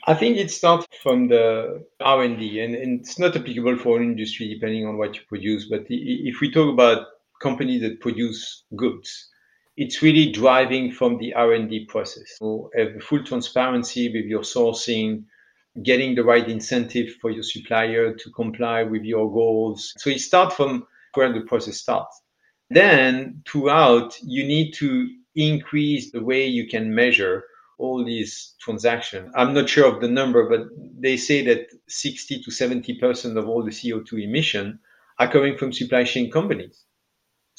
I 0.05 0.13
think 0.13 0.37
it 0.37 0.51
starts 0.51 0.85
from 1.01 1.29
the 1.29 1.85
R&D, 2.01 2.59
and, 2.59 2.75
and 2.75 2.99
it's 2.99 3.19
not 3.19 3.35
applicable 3.35 3.77
for 3.77 3.97
an 3.97 4.03
industry 4.03 4.53
depending 4.53 4.85
on 4.85 4.97
what 4.97 5.15
you 5.15 5.21
produce. 5.27 5.65
But 5.69 5.85
if 5.89 6.41
we 6.41 6.51
talk 6.51 6.71
about 6.71 7.07
companies 7.41 7.81
that 7.81 8.01
produce 8.01 8.63
goods, 8.75 9.29
it's 9.75 10.01
really 10.01 10.31
driving 10.31 10.91
from 10.91 11.17
the 11.17 11.33
R&D 11.33 11.85
process. 11.85 12.37
So 12.37 12.69
have 12.75 13.01
full 13.01 13.23
transparency 13.23 14.11
with 14.13 14.25
your 14.25 14.41
sourcing, 14.41 15.23
getting 15.81 16.13
the 16.13 16.23
right 16.23 16.47
incentive 16.47 17.15
for 17.21 17.31
your 17.31 17.43
supplier 17.43 18.13
to 18.13 18.31
comply 18.31 18.83
with 18.83 19.03
your 19.03 19.31
goals. 19.31 19.93
So 19.97 20.09
it 20.09 20.19
starts 20.19 20.55
from 20.55 20.85
where 21.15 21.33
the 21.33 21.41
process 21.41 21.77
starts. 21.77 22.21
Then 22.69 23.41
throughout, 23.47 24.17
you 24.21 24.43
need 24.45 24.73
to 24.73 25.09
increase 25.35 26.11
the 26.11 26.23
way 26.23 26.45
you 26.45 26.67
can 26.67 26.93
measure 26.93 27.43
all 27.79 28.05
these 28.05 28.55
transactions. 28.59 29.31
I'm 29.35 29.53
not 29.53 29.67
sure 29.67 29.93
of 29.93 30.01
the 30.01 30.07
number, 30.07 30.47
but 30.47 30.67
they 30.99 31.17
say 31.17 31.43
that 31.45 31.67
60 31.87 32.43
to 32.43 32.51
70% 32.51 33.37
of 33.37 33.47
all 33.47 33.63
the 33.63 33.71
CO2 33.71 34.23
emission 34.23 34.79
are 35.19 35.31
coming 35.31 35.57
from 35.57 35.73
supply 35.73 36.03
chain 36.03 36.31
companies. 36.31 36.85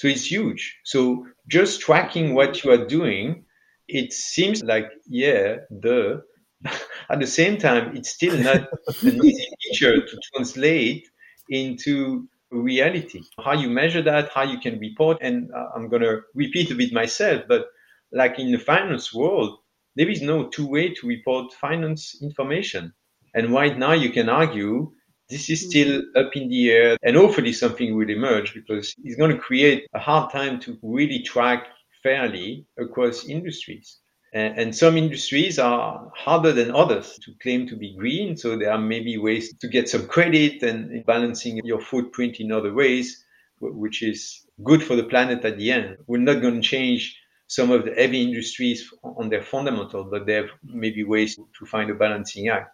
So 0.05 0.09
it's 0.09 0.31
huge. 0.31 0.81
So 0.85 1.27
just 1.49 1.81
tracking 1.81 2.35
what 2.35 2.63
you 2.63 2.71
are 2.73 2.85
doing, 2.85 3.47
it 3.89 4.13
seems 4.13 4.63
like, 4.63 4.91
yeah, 5.09 5.61
the 5.71 6.25
at 7.11 7.21
the 7.21 7.27
same 7.27 7.57
time, 7.57 7.97
it's 7.97 8.11
still 8.11 8.37
not 8.37 8.69
an 9.03 9.25
easy 9.25 9.47
feature 9.63 10.05
to 10.05 10.19
translate 10.31 11.09
into 11.49 12.29
reality. 12.51 13.23
How 13.43 13.55
you 13.55 13.71
measure 13.71 14.03
that, 14.03 14.29
how 14.29 14.43
you 14.43 14.59
can 14.59 14.79
report, 14.79 15.17
and 15.23 15.51
uh, 15.57 15.69
I'm 15.75 15.89
going 15.89 16.03
to 16.03 16.21
repeat 16.35 16.71
a 16.71 16.75
bit 16.75 16.93
myself, 16.93 17.45
but 17.49 17.69
like 18.13 18.39
in 18.39 18.53
the 18.53 18.59
finance 18.59 19.15
world, 19.15 19.57
there 19.97 20.11
is 20.11 20.21
no 20.21 20.49
two 20.49 20.67
way 20.67 20.93
to 20.93 21.07
report 21.07 21.55
finance 21.55 22.21
information. 22.21 22.93
And 23.33 23.55
right 23.55 23.79
now, 23.79 23.93
you 23.93 24.11
can 24.11 24.29
argue 24.29 24.93
this 25.29 25.49
is 25.51 25.67
still 25.69 26.03
up 26.17 26.37
in 26.37 26.49
the 26.49 26.71
air, 26.71 26.97
and 27.03 27.17
hopefully 27.17 27.53
something 27.53 27.97
will 27.97 28.11
emerge 28.11 28.55
because 28.55 28.95
it's 29.05 29.17
going 29.17 29.31
to 29.31 29.39
create 29.39 29.87
a 29.95 29.99
hard 29.99 30.31
time 30.31 30.61
to 30.61 30.79
really 30.83 31.23
track 31.23 31.67
fairly 32.03 32.67
across 32.79 33.27
industries. 33.29 33.99
And 34.35 34.75
some 34.75 34.97
industries 34.97 35.61
are 35.61 36.11
harder 36.13 36.53
than 36.53 36.75
others 36.75 37.21
to 37.23 37.33
claim 37.41 37.69
to 37.69 37.77
be 37.77 37.95
green. 37.97 38.37
So 38.37 38.59
there 38.59 38.73
are 38.73 38.81
maybe 38.81 39.17
ways 39.17 39.55
to 39.61 39.69
get 39.69 39.89
some 39.89 40.09
credit 40.09 40.61
and 40.65 41.07
balancing 41.07 41.61
your 41.65 41.81
footprint 41.81 42.41
in 42.41 42.51
other 42.51 42.75
ways, 42.75 43.25
which 43.61 44.03
is 44.03 44.45
good 44.65 44.83
for 44.83 44.97
the 44.97 45.05
planet 45.05 45.45
at 45.45 45.57
the 45.57 45.71
end. 45.71 45.99
We're 46.09 46.19
not 46.19 46.43
going 46.43 46.57
to 46.57 46.69
change 46.69 47.17
some 47.47 47.71
of 47.71 47.85
the 47.85 47.93
heavy 47.93 48.23
industries 48.23 48.93
on 49.05 49.29
their 49.29 49.43
fundamental, 49.43 50.03
but 50.03 50.27
there 50.27 50.51
may 50.65 50.91
be 50.91 51.05
ways 51.05 51.37
to 51.37 51.67
find 51.67 51.89
a 51.91 51.95
balancing 51.95 52.49
act. 52.49 52.71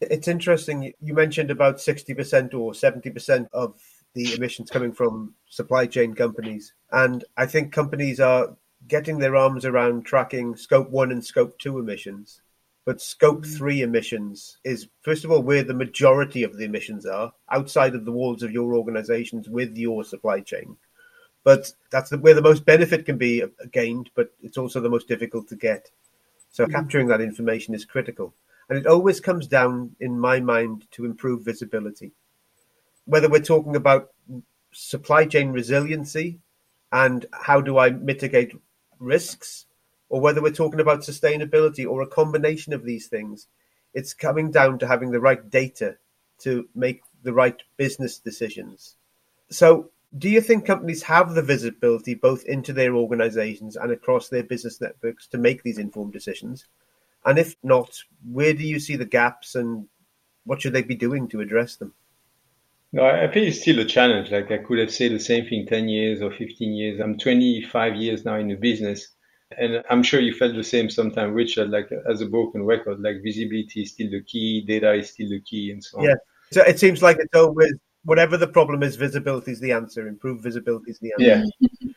It's 0.00 0.28
interesting. 0.28 0.92
You 1.00 1.14
mentioned 1.14 1.50
about 1.50 1.76
60% 1.76 2.54
or 2.54 2.72
70% 2.72 3.48
of 3.52 3.80
the 4.14 4.34
emissions 4.34 4.70
coming 4.70 4.92
from 4.92 5.34
supply 5.48 5.86
chain 5.86 6.14
companies. 6.14 6.72
And 6.92 7.24
I 7.36 7.46
think 7.46 7.72
companies 7.72 8.20
are 8.20 8.56
getting 8.88 9.18
their 9.18 9.36
arms 9.36 9.64
around 9.64 10.04
tracking 10.04 10.56
scope 10.56 10.90
one 10.90 11.12
and 11.12 11.24
scope 11.24 11.58
two 11.58 11.78
emissions. 11.78 12.40
But 12.84 13.00
scope 13.00 13.42
mm. 13.42 13.56
three 13.56 13.82
emissions 13.82 14.58
is, 14.64 14.88
first 15.02 15.24
of 15.24 15.32
all, 15.32 15.42
where 15.42 15.64
the 15.64 15.74
majority 15.74 16.44
of 16.44 16.56
the 16.56 16.64
emissions 16.64 17.04
are 17.04 17.32
outside 17.50 17.94
of 17.94 18.04
the 18.04 18.12
walls 18.12 18.42
of 18.42 18.52
your 18.52 18.74
organizations 18.74 19.48
with 19.48 19.76
your 19.76 20.04
supply 20.04 20.40
chain. 20.40 20.76
But 21.42 21.72
that's 21.90 22.10
where 22.12 22.34
the 22.34 22.42
most 22.42 22.64
benefit 22.64 23.04
can 23.04 23.18
be 23.18 23.42
gained, 23.72 24.10
but 24.14 24.32
it's 24.40 24.58
also 24.58 24.80
the 24.80 24.88
most 24.88 25.08
difficult 25.08 25.48
to 25.48 25.56
get. 25.56 25.90
So 26.50 26.64
mm. 26.64 26.72
capturing 26.72 27.08
that 27.08 27.20
information 27.20 27.74
is 27.74 27.84
critical. 27.84 28.34
And 28.68 28.78
it 28.78 28.86
always 28.86 29.20
comes 29.20 29.46
down, 29.46 29.94
in 30.00 30.18
my 30.18 30.40
mind, 30.40 30.86
to 30.92 31.04
improve 31.04 31.44
visibility. 31.44 32.12
Whether 33.04 33.28
we're 33.28 33.40
talking 33.40 33.76
about 33.76 34.10
supply 34.72 35.24
chain 35.24 35.52
resiliency 35.52 36.40
and 36.92 37.26
how 37.32 37.60
do 37.60 37.78
I 37.78 37.90
mitigate 37.90 38.52
risks 38.98 39.66
or 40.08 40.20
whether 40.20 40.42
we're 40.42 40.52
talking 40.52 40.80
about 40.80 41.00
sustainability 41.00 41.88
or 41.88 42.02
a 42.02 42.06
combination 42.06 42.72
of 42.72 42.84
these 42.84 43.06
things. 43.06 43.48
It's 43.94 44.14
coming 44.14 44.50
down 44.50 44.78
to 44.80 44.86
having 44.86 45.10
the 45.10 45.20
right 45.20 45.48
data 45.50 45.96
to 46.40 46.68
make 46.74 47.02
the 47.22 47.32
right 47.32 47.60
business 47.76 48.18
decisions. 48.18 48.96
So, 49.50 49.90
do 50.18 50.28
you 50.28 50.40
think 50.40 50.64
companies 50.64 51.02
have 51.02 51.34
the 51.34 51.42
visibility 51.42 52.14
both 52.14 52.44
into 52.44 52.72
their 52.72 52.94
organizations 52.94 53.76
and 53.76 53.90
across 53.90 54.28
their 54.28 54.44
business 54.44 54.80
networks 54.80 55.26
to 55.28 55.38
make 55.38 55.62
these 55.62 55.78
informed 55.78 56.12
decisions? 56.12 56.66
And 57.26 57.38
if 57.38 57.56
not, 57.62 57.98
where 58.24 58.54
do 58.54 58.64
you 58.64 58.78
see 58.78 58.96
the 58.96 59.04
gaps 59.04 59.56
and 59.56 59.86
what 60.44 60.62
should 60.62 60.72
they 60.72 60.82
be 60.82 60.94
doing 60.94 61.28
to 61.28 61.40
address 61.40 61.76
them? 61.76 61.92
No, 62.92 63.04
I 63.04 63.26
think 63.30 63.48
it's 63.48 63.60
still 63.60 63.80
a 63.80 63.84
challenge. 63.84 64.30
Like 64.30 64.50
I 64.50 64.58
could 64.58 64.78
have 64.78 64.92
said 64.92 65.10
the 65.12 65.20
same 65.20 65.46
thing 65.46 65.66
10 65.66 65.88
years 65.88 66.22
or 66.22 66.30
15 66.30 66.72
years. 66.72 67.00
I'm 67.00 67.18
25 67.18 67.96
years 67.96 68.24
now 68.24 68.36
in 68.36 68.48
the 68.48 68.54
business. 68.54 69.08
And 69.58 69.82
I'm 69.90 70.02
sure 70.02 70.20
you 70.20 70.32
felt 70.32 70.54
the 70.54 70.64
same 70.64 70.88
sometime, 70.88 71.32
Richard, 71.32 71.70
like 71.70 71.88
as 72.08 72.20
a 72.20 72.26
broken 72.26 72.64
record, 72.64 73.00
like 73.00 73.16
visibility 73.22 73.82
is 73.82 73.92
still 73.92 74.10
the 74.10 74.22
key, 74.22 74.64
data 74.66 74.92
is 74.92 75.10
still 75.10 75.28
the 75.28 75.40
key, 75.40 75.70
and 75.70 75.82
so 75.82 75.98
on. 75.98 76.04
Yeah. 76.04 76.14
So 76.52 76.62
it 76.62 76.80
seems 76.80 77.02
like 77.02 77.18
it's 77.20 77.34
always 77.34 77.74
whatever 78.04 78.36
the 78.36 78.48
problem 78.48 78.82
is, 78.82 78.96
visibility 78.96 79.52
is 79.52 79.60
the 79.60 79.72
answer. 79.72 80.08
Improved 80.08 80.42
visibility 80.42 80.90
is 80.92 80.98
the 81.00 81.12
answer. 81.12 81.44
Yeah. 81.60 81.90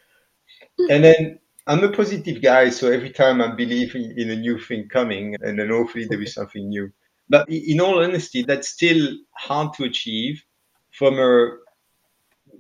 and 0.90 1.04
then 1.04 1.40
I'm 1.70 1.84
a 1.84 1.92
positive 1.92 2.42
guy, 2.42 2.72
so 2.72 2.92
every 2.92 3.12
time 3.12 3.44
I 3.44 3.52
believe 3.54 3.94
in 3.94 4.32
a 4.32 4.36
new 4.36 4.60
thing 4.60 4.90
coming, 4.90 5.36
and 5.40 5.60
then 5.60 5.70
hopefully 5.70 6.08
there 6.10 6.20
is 6.20 6.34
something 6.34 6.68
new. 6.68 6.92
But 7.30 7.48
in 7.48 7.80
all 7.80 8.04
honesty, 8.04 8.42
that's 8.42 8.70
still 8.70 9.16
hard 9.34 9.74
to 9.76 9.84
achieve 9.84 10.44
from 10.92 11.20
a 11.20 11.58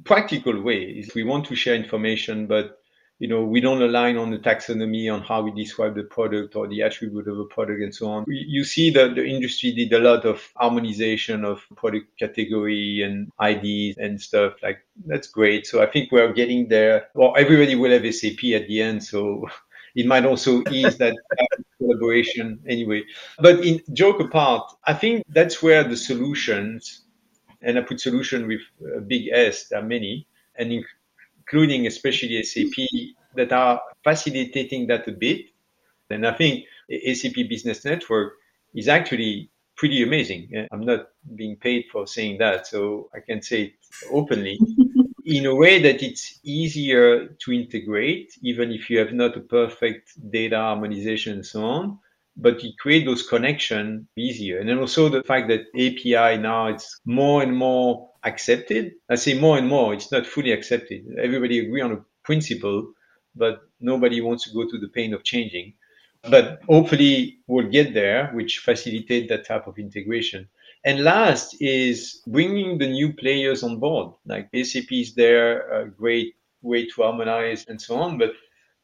practical 0.03 0.61
way. 0.61 1.03
We 1.15 1.23
want 1.23 1.45
to 1.45 1.55
share 1.55 1.73
information, 1.73 2.45
but 2.45 2.78
you 3.19 3.27
know, 3.27 3.43
we 3.43 3.59
don't 3.59 3.81
align 3.81 4.15
on 4.15 4.31
the 4.31 4.37
taxonomy 4.37 5.13
on 5.13 5.21
how 5.21 5.41
we 5.41 5.51
describe 5.51 5.93
the 5.93 6.03
product 6.03 6.55
or 6.55 6.67
the 6.67 6.81
attribute 6.81 7.27
of 7.27 7.37
a 7.37 7.43
product 7.43 7.81
and 7.81 7.93
so 7.93 8.09
on. 8.09 8.23
You 8.27 8.63
see 8.63 8.91
that 8.91 9.15
the 9.15 9.25
industry 9.25 9.73
did 9.73 9.91
a 9.91 9.99
lot 9.99 10.23
of 10.25 10.41
harmonization 10.55 11.43
of 11.43 11.61
product 11.75 12.17
category 12.17 13.03
and 13.03 13.29
IDs 13.41 13.97
and 13.97 14.21
stuff. 14.21 14.53
Like 14.63 14.79
that's 15.05 15.27
great. 15.27 15.67
So 15.67 15.83
I 15.83 15.85
think 15.85 16.13
we're 16.13 16.31
getting 16.31 16.69
there. 16.69 17.09
Well, 17.13 17.33
everybody 17.37 17.75
will 17.75 17.91
have 17.91 18.15
SAP 18.15 18.41
at 18.55 18.67
the 18.67 18.81
end. 18.81 19.03
So 19.03 19.49
it 19.95 20.05
might 20.05 20.25
also 20.25 20.63
ease 20.71 20.97
that 20.99 21.17
collaboration 21.77 22.59
anyway. 22.69 23.03
But 23.37 23.65
in 23.65 23.81
joke 23.91 24.21
apart, 24.21 24.71
I 24.85 24.93
think 24.93 25.25
that's 25.27 25.61
where 25.61 25.83
the 25.83 25.97
solutions, 25.97 27.01
and 27.61 27.77
I 27.77 27.81
put 27.81 27.99
solution 27.99 28.47
with 28.47 28.61
a 28.95 29.01
big 29.01 29.27
S, 29.33 29.67
there 29.67 29.79
are 29.79 29.85
many, 29.85 30.25
and 30.55 30.71
including 31.49 31.87
especially 31.87 32.41
SAP, 32.43 32.85
that 33.35 33.51
are 33.51 33.81
facilitating 34.03 34.87
that 34.87 35.07
a 35.07 35.11
bit. 35.11 35.45
And 36.09 36.25
I 36.25 36.33
think 36.33 36.65
SAP 36.89 37.35
Business 37.49 37.85
Network 37.85 38.33
is 38.73 38.87
actually 38.87 39.49
pretty 39.75 40.03
amazing. 40.03 40.67
I'm 40.71 40.81
not 40.81 41.09
being 41.35 41.55
paid 41.55 41.85
for 41.91 42.05
saying 42.05 42.39
that, 42.39 42.67
so 42.67 43.09
I 43.13 43.19
can 43.19 43.41
say 43.41 43.61
it 43.63 43.73
openly. 44.11 44.59
in 45.25 45.45
a 45.45 45.53
way 45.53 45.81
that 45.81 46.01
it's 46.01 46.39
easier 46.43 47.27
to 47.27 47.51
integrate, 47.51 48.33
even 48.41 48.71
if 48.71 48.89
you 48.89 48.97
have 48.97 49.13
not 49.13 49.37
a 49.37 49.41
perfect 49.41 50.09
data 50.31 50.57
harmonization 50.57 51.33
and 51.33 51.45
so 51.45 51.63
on, 51.63 51.99
but 52.35 52.63
you 52.63 52.71
create 52.79 53.05
those 53.05 53.27
connections 53.27 54.05
easier. 54.17 54.59
And 54.59 54.67
then 54.67 54.79
also 54.79 55.07
the 55.07 55.23
fact 55.23 55.49
that 55.49 55.67
API 55.75 56.41
now 56.41 56.67
it's 56.67 56.99
more 57.05 57.43
and 57.43 57.55
more 57.55 58.08
accepted. 58.23 58.93
I 59.09 59.15
say 59.15 59.39
more 59.39 59.57
and 59.57 59.67
more, 59.67 59.93
it's 59.93 60.11
not 60.11 60.25
fully 60.25 60.51
accepted. 60.51 61.05
Everybody 61.17 61.59
agree 61.59 61.81
on 61.81 61.91
a 61.91 62.03
principle, 62.23 62.93
but 63.35 63.61
nobody 63.79 64.21
wants 64.21 64.43
to 64.45 64.53
go 64.53 64.69
to 64.69 64.77
the 64.77 64.87
pain 64.87 65.13
of 65.13 65.23
changing. 65.23 65.73
But 66.29 66.61
hopefully 66.67 67.39
we'll 67.47 67.69
get 67.69 67.93
there, 67.93 68.27
which 68.33 68.59
facilitate 68.59 69.29
that 69.29 69.45
type 69.45 69.67
of 69.67 69.79
integration. 69.79 70.49
And 70.83 71.03
last 71.03 71.55
is 71.61 72.21
bringing 72.27 72.77
the 72.77 72.87
new 72.87 73.13
players 73.13 73.63
on 73.63 73.79
board. 73.79 74.13
Like 74.25 74.49
SAP 74.53 74.91
is 74.91 75.13
there, 75.15 75.69
a 75.69 75.89
great 75.89 76.35
way 76.61 76.85
to 76.87 77.03
harmonize 77.03 77.65
and 77.67 77.81
so 77.81 77.95
on, 77.95 78.17
but 78.17 78.33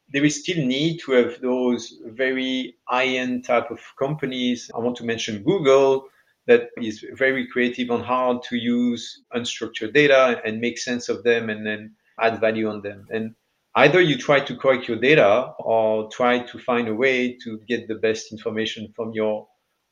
there 0.08 0.24
is 0.24 0.40
still 0.42 0.64
need 0.64 0.98
to 1.00 1.12
have 1.12 1.40
those 1.40 1.98
very 2.06 2.76
high-end 2.84 3.44
type 3.44 3.70
of 3.70 3.80
companies. 3.98 4.70
I 4.74 4.78
want 4.78 4.96
to 4.98 5.04
mention 5.04 5.42
Google 5.42 6.08
that 6.46 6.70
is 6.80 7.04
very 7.14 7.46
creative 7.48 7.90
on 7.90 8.02
how 8.02 8.38
to 8.48 8.56
use 8.56 9.22
unstructured 9.34 9.92
data 9.92 10.40
and 10.44 10.60
make 10.60 10.78
sense 10.78 11.08
of 11.08 11.22
them 11.24 11.50
and 11.50 11.66
then 11.66 11.94
add 12.20 12.40
value 12.40 12.68
on 12.68 12.82
them. 12.82 13.06
And 13.10 13.34
either 13.74 14.00
you 14.00 14.16
try 14.16 14.40
to 14.40 14.56
correct 14.56 14.88
your 14.88 14.98
data 14.98 15.52
or 15.58 16.08
try 16.10 16.40
to 16.40 16.58
find 16.58 16.88
a 16.88 16.94
way 16.94 17.36
to 17.44 17.58
get 17.68 17.88
the 17.88 17.96
best 17.96 18.32
information 18.32 18.92
from 18.94 19.12
your 19.12 19.48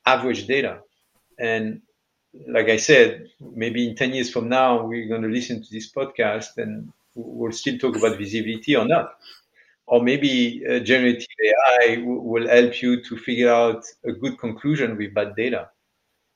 average 0.07 0.47
data. 0.47 0.81
And 1.39 1.83
like 2.49 2.69
I 2.69 2.77
said, 2.77 3.29
maybe 3.41 3.89
in 3.89 3.97
10 3.97 4.13
years 4.15 4.31
from 4.31 4.49
now, 4.49 4.85
we're 4.85 5.09
going 5.09 5.23
to 5.23 5.29
listen 5.29 5.63
to 5.63 5.71
this 5.71 5.93
podcast 5.93 6.57
and 6.59 6.93
we'll 7.15 7.53
still 7.53 7.79
talk 7.79 7.97
about 7.97 8.19
visibility 8.19 8.77
or 8.77 8.87
not. 8.87 9.15
Or 9.87 10.03
maybe 10.03 10.65
uh, 10.69 10.81
generative 10.81 11.27
AI 11.45 11.97
w- 11.97 12.21
will 12.21 12.49
help 12.49 12.81
you 12.83 13.03
to 13.03 13.17
figure 13.19 13.51
out 13.51 13.85
a 14.05 14.13
good 14.13 14.39
conclusion 14.39 14.97
with 14.97 15.15
bad 15.15 15.37
data. 15.37 15.71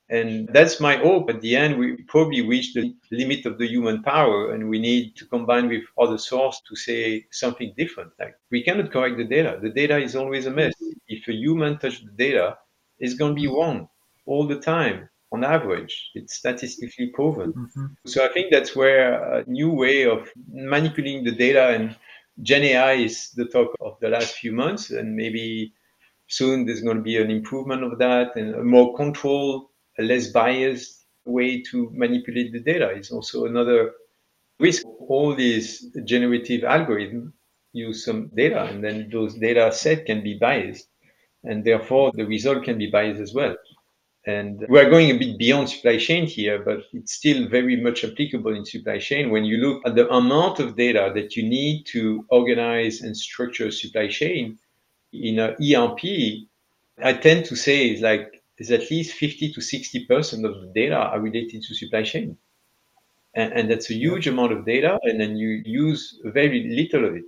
And 0.09 0.49
that's 0.49 0.79
my 0.79 0.97
hope. 0.97 1.29
At 1.29 1.41
the 1.41 1.55
end, 1.55 1.77
we 1.77 1.97
probably 2.03 2.41
reach 2.41 2.73
the 2.73 2.95
limit 3.11 3.45
of 3.45 3.57
the 3.59 3.67
human 3.67 4.01
power 4.01 4.53
and 4.53 4.67
we 4.67 4.79
need 4.79 5.15
to 5.17 5.25
combine 5.25 5.69
with 5.69 5.83
other 5.99 6.17
source 6.17 6.61
to 6.67 6.75
say 6.75 7.25
something 7.29 7.73
different. 7.77 8.11
Like 8.19 8.35
we 8.49 8.63
cannot 8.63 8.91
correct 8.91 9.17
the 9.17 9.23
data. 9.23 9.59
The 9.61 9.69
data 9.69 9.97
is 9.97 10.15
always 10.15 10.47
a 10.47 10.51
mess. 10.51 10.73
If 11.07 11.27
a 11.27 11.33
human 11.33 11.77
touches 11.77 12.05
the 12.05 12.11
data, 12.11 12.57
it's 12.97 13.13
going 13.13 13.35
to 13.35 13.41
be 13.41 13.47
wrong 13.47 13.87
all 14.25 14.47
the 14.47 14.59
time 14.59 15.09
on 15.31 15.43
average. 15.43 16.11
It's 16.15 16.33
statistically 16.33 17.07
proven. 17.07 17.53
Mm-hmm. 17.53 17.85
So 18.07 18.25
I 18.25 18.29
think 18.29 18.47
that's 18.51 18.75
where 18.75 19.21
a 19.35 19.43
new 19.47 19.69
way 19.69 20.05
of 20.05 20.27
manipulating 20.51 21.23
the 21.23 21.31
data 21.31 21.67
and 21.69 21.95
Gen 22.41 22.63
AI 22.63 22.93
is 22.93 23.31
the 23.31 23.45
talk 23.45 23.75
of 23.81 23.99
the 23.99 24.09
last 24.09 24.35
few 24.35 24.53
months, 24.53 24.91
and 24.91 25.13
maybe 25.13 25.73
soon 26.27 26.65
there's 26.65 26.81
going 26.81 26.95
to 26.95 27.03
be 27.03 27.17
an 27.17 27.29
improvement 27.29 27.83
of 27.83 27.97
that 27.99 28.35
and 28.37 28.55
a 28.55 28.63
more 28.63 28.95
controlled, 28.95 29.67
a 29.99 30.03
less 30.03 30.27
biased 30.27 31.05
way 31.25 31.61
to 31.61 31.91
manipulate 31.93 32.51
the 32.51 32.59
data 32.59 32.91
is 32.91 33.11
also 33.11 33.45
another 33.45 33.91
risk. 34.59 34.83
All 35.07 35.35
these 35.35 35.91
generative 36.05 36.61
algorithms 36.61 37.31
use 37.73 38.05
some 38.05 38.29
data, 38.35 38.63
and 38.63 38.83
then 38.83 39.09
those 39.11 39.35
data 39.35 39.71
set 39.71 40.05
can 40.05 40.23
be 40.23 40.37
biased, 40.37 40.87
and 41.43 41.63
therefore 41.63 42.11
the 42.15 42.25
result 42.25 42.63
can 42.63 42.77
be 42.77 42.89
biased 42.89 43.21
as 43.21 43.33
well. 43.33 43.55
And 44.25 44.65
we're 44.69 44.89
going 44.89 45.11
a 45.11 45.17
bit 45.17 45.37
beyond 45.37 45.69
supply 45.69 45.97
chain 45.97 46.25
here, 46.25 46.59
but 46.63 46.79
it's 46.93 47.13
still 47.13 47.47
very 47.47 47.77
much 47.81 48.03
applicable 48.03 48.55
in 48.55 48.65
supply 48.65 48.99
chain. 48.99 49.29
When 49.29 49.45
you 49.45 49.57
look 49.57 49.81
at 49.85 49.95
the 49.95 50.09
amount 50.09 50.59
of 50.59 50.75
data 50.75 51.11
that 51.15 51.35
you 51.35 51.43
need 51.43 51.85
to 51.87 52.25
organize 52.29 53.01
and 53.01 53.15
structure 53.15 53.71
supply 53.71 54.07
chain 54.07 54.57
in 55.13 55.39
an 55.39 55.55
ERP, 55.61 56.03
I 57.01 57.13
tend 57.13 57.45
to 57.45 57.55
say 57.55 57.91
is 57.91 58.01
like 58.01 58.38
is 58.59 58.71
at 58.71 58.89
least 58.91 59.13
50 59.13 59.53
to 59.53 59.59
60% 59.61 60.45
of 60.45 60.61
the 60.61 60.71
data 60.75 60.95
are 60.95 61.19
related 61.19 61.63
to 61.63 61.73
supply 61.73 62.03
chain. 62.03 62.37
And, 63.35 63.53
and 63.53 63.71
that's 63.71 63.89
a 63.89 63.93
huge 63.93 64.27
amount 64.27 64.51
of 64.51 64.65
data, 64.65 64.99
and 65.03 65.19
then 65.19 65.37
you 65.37 65.61
use 65.65 66.19
very 66.25 66.67
little 66.69 67.05
of 67.05 67.15
it. 67.15 67.23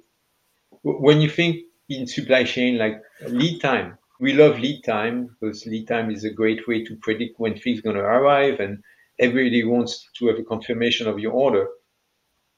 When 0.83 1.21
you 1.21 1.29
think 1.29 1.57
in 1.89 2.07
supply 2.07 2.43
chain, 2.43 2.77
like 2.77 3.01
lead 3.27 3.61
time, 3.61 3.97
we 4.19 4.33
love 4.33 4.59
lead 4.59 4.83
time 4.83 5.35
because 5.39 5.65
lead 5.65 5.87
time 5.87 6.11
is 6.11 6.23
a 6.23 6.29
great 6.29 6.67
way 6.67 6.83
to 6.83 6.95
predict 6.97 7.39
when 7.39 7.57
things 7.57 7.79
are 7.79 7.83
going 7.83 7.95
to 7.95 8.01
arrive 8.01 8.59
and 8.59 8.83
everybody 9.19 9.63
wants 9.63 10.07
to 10.17 10.27
have 10.27 10.37
a 10.37 10.43
confirmation 10.43 11.07
of 11.07 11.19
your 11.19 11.33
order. 11.33 11.67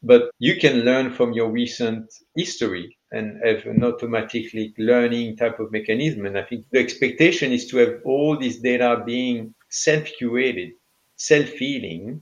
But 0.03 0.31
you 0.39 0.57
can 0.57 0.81
learn 0.81 1.11
from 1.11 1.31
your 1.33 1.49
recent 1.49 2.13
history 2.35 2.97
and 3.11 3.39
have 3.45 3.65
an 3.65 3.83
automatically 3.83 4.73
learning 4.77 5.37
type 5.37 5.59
of 5.59 5.71
mechanism. 5.71 6.25
And 6.25 6.37
I 6.37 6.43
think 6.43 6.65
the 6.71 6.79
expectation 6.79 7.51
is 7.51 7.67
to 7.67 7.77
have 7.77 8.01
all 8.03 8.37
this 8.37 8.57
data 8.57 9.01
being 9.05 9.53
self-curated, 9.69 10.73
self-healing 11.15 12.21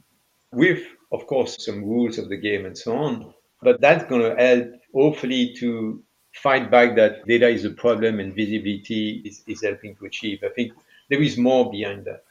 with, 0.52 0.84
of 1.12 1.26
course, 1.26 1.66
some 1.66 1.84
rules 1.84 2.18
of 2.18 2.30
the 2.30 2.38
game 2.38 2.66
and 2.66 2.78
so 2.78 2.96
on. 2.96 3.34
But 3.64 3.82
that's 3.82 4.04
going 4.10 4.22
to 4.22 4.36
help 4.36 4.68
hopefully 4.94 5.56
to 5.60 6.04
fight 6.34 6.70
back 6.70 6.96
that 6.96 7.26
data 7.28 7.48
is 7.48 7.66
a 7.66 7.72
problem 7.72 8.20
and 8.20 8.36
visibility 8.36 9.22
is, 9.26 9.44
is 9.48 9.64
helping 9.64 9.96
to 9.96 10.06
achieve. 10.06 10.40
I 10.44 10.50
think 10.50 10.74
there 11.10 11.22
is 11.22 11.38
more 11.38 11.72
behind 11.72 12.06
that. 12.06 12.24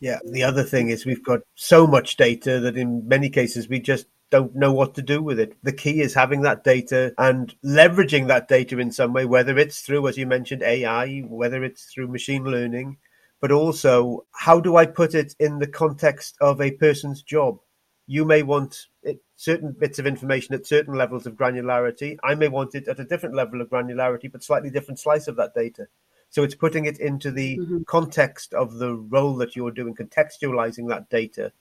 Yeah, 0.00 0.18
the 0.24 0.42
other 0.42 0.64
thing 0.64 0.88
is 0.88 1.04
we've 1.04 1.24
got 1.24 1.40
so 1.54 1.86
much 1.86 2.16
data 2.16 2.58
that 2.60 2.76
in 2.76 3.06
many 3.06 3.28
cases 3.28 3.68
we 3.68 3.80
just 3.80 4.06
don't 4.30 4.54
know 4.54 4.72
what 4.72 4.94
to 4.94 5.02
do 5.02 5.22
with 5.22 5.38
it. 5.40 5.56
The 5.62 5.72
key 5.72 6.00
is 6.00 6.14
having 6.14 6.42
that 6.42 6.64
data 6.64 7.12
and 7.18 7.54
leveraging 7.64 8.28
that 8.28 8.48
data 8.48 8.78
in 8.78 8.92
some 8.92 9.12
way, 9.12 9.24
whether 9.24 9.58
it's 9.58 9.80
through, 9.80 10.06
as 10.08 10.16
you 10.16 10.26
mentioned, 10.26 10.62
AI, 10.62 11.20
whether 11.20 11.64
it's 11.64 11.84
through 11.86 12.08
machine 12.08 12.44
learning, 12.44 12.96
but 13.40 13.50
also 13.50 14.24
how 14.32 14.60
do 14.60 14.76
I 14.76 14.86
put 14.86 15.14
it 15.14 15.34
in 15.40 15.58
the 15.58 15.66
context 15.66 16.36
of 16.40 16.60
a 16.60 16.70
person's 16.70 17.22
job? 17.22 17.58
You 18.06 18.24
may 18.24 18.42
want 18.42 18.86
it, 19.02 19.20
certain 19.36 19.72
bits 19.72 19.98
of 19.98 20.06
information 20.06 20.54
at 20.54 20.66
certain 20.66 20.94
levels 20.94 21.26
of 21.26 21.34
granularity. 21.34 22.16
I 22.22 22.34
may 22.34 22.48
want 22.48 22.74
it 22.74 22.88
at 22.88 23.00
a 23.00 23.04
different 23.04 23.34
level 23.34 23.60
of 23.60 23.68
granularity, 23.68 24.30
but 24.30 24.44
slightly 24.44 24.70
different 24.70 25.00
slice 25.00 25.28
of 25.28 25.36
that 25.36 25.54
data. 25.54 25.86
So 26.28 26.44
it's 26.44 26.54
putting 26.54 26.86
it 26.86 27.00
into 27.00 27.32
the 27.32 27.58
mm-hmm. 27.58 27.82
context 27.88 28.54
of 28.54 28.74
the 28.74 28.94
role 28.94 29.34
that 29.36 29.56
you're 29.56 29.72
doing, 29.72 29.94
contextualizing 29.94 30.88
that 30.88 31.08
data 31.10 31.52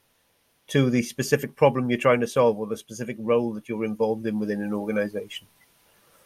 to 0.69 0.89
the 0.89 1.01
specific 1.01 1.55
problem 1.55 1.89
you're 1.89 1.99
trying 1.99 2.19
to 2.21 2.27
solve 2.27 2.58
or 2.58 2.67
the 2.67 2.77
specific 2.77 3.17
role 3.19 3.53
that 3.53 3.67
you're 3.67 3.86
involved 3.86 4.25
in 4.25 4.39
within 4.39 4.62
an 4.62 4.73
organization. 4.73 5.47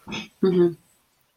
Mm-hmm. 0.08 0.74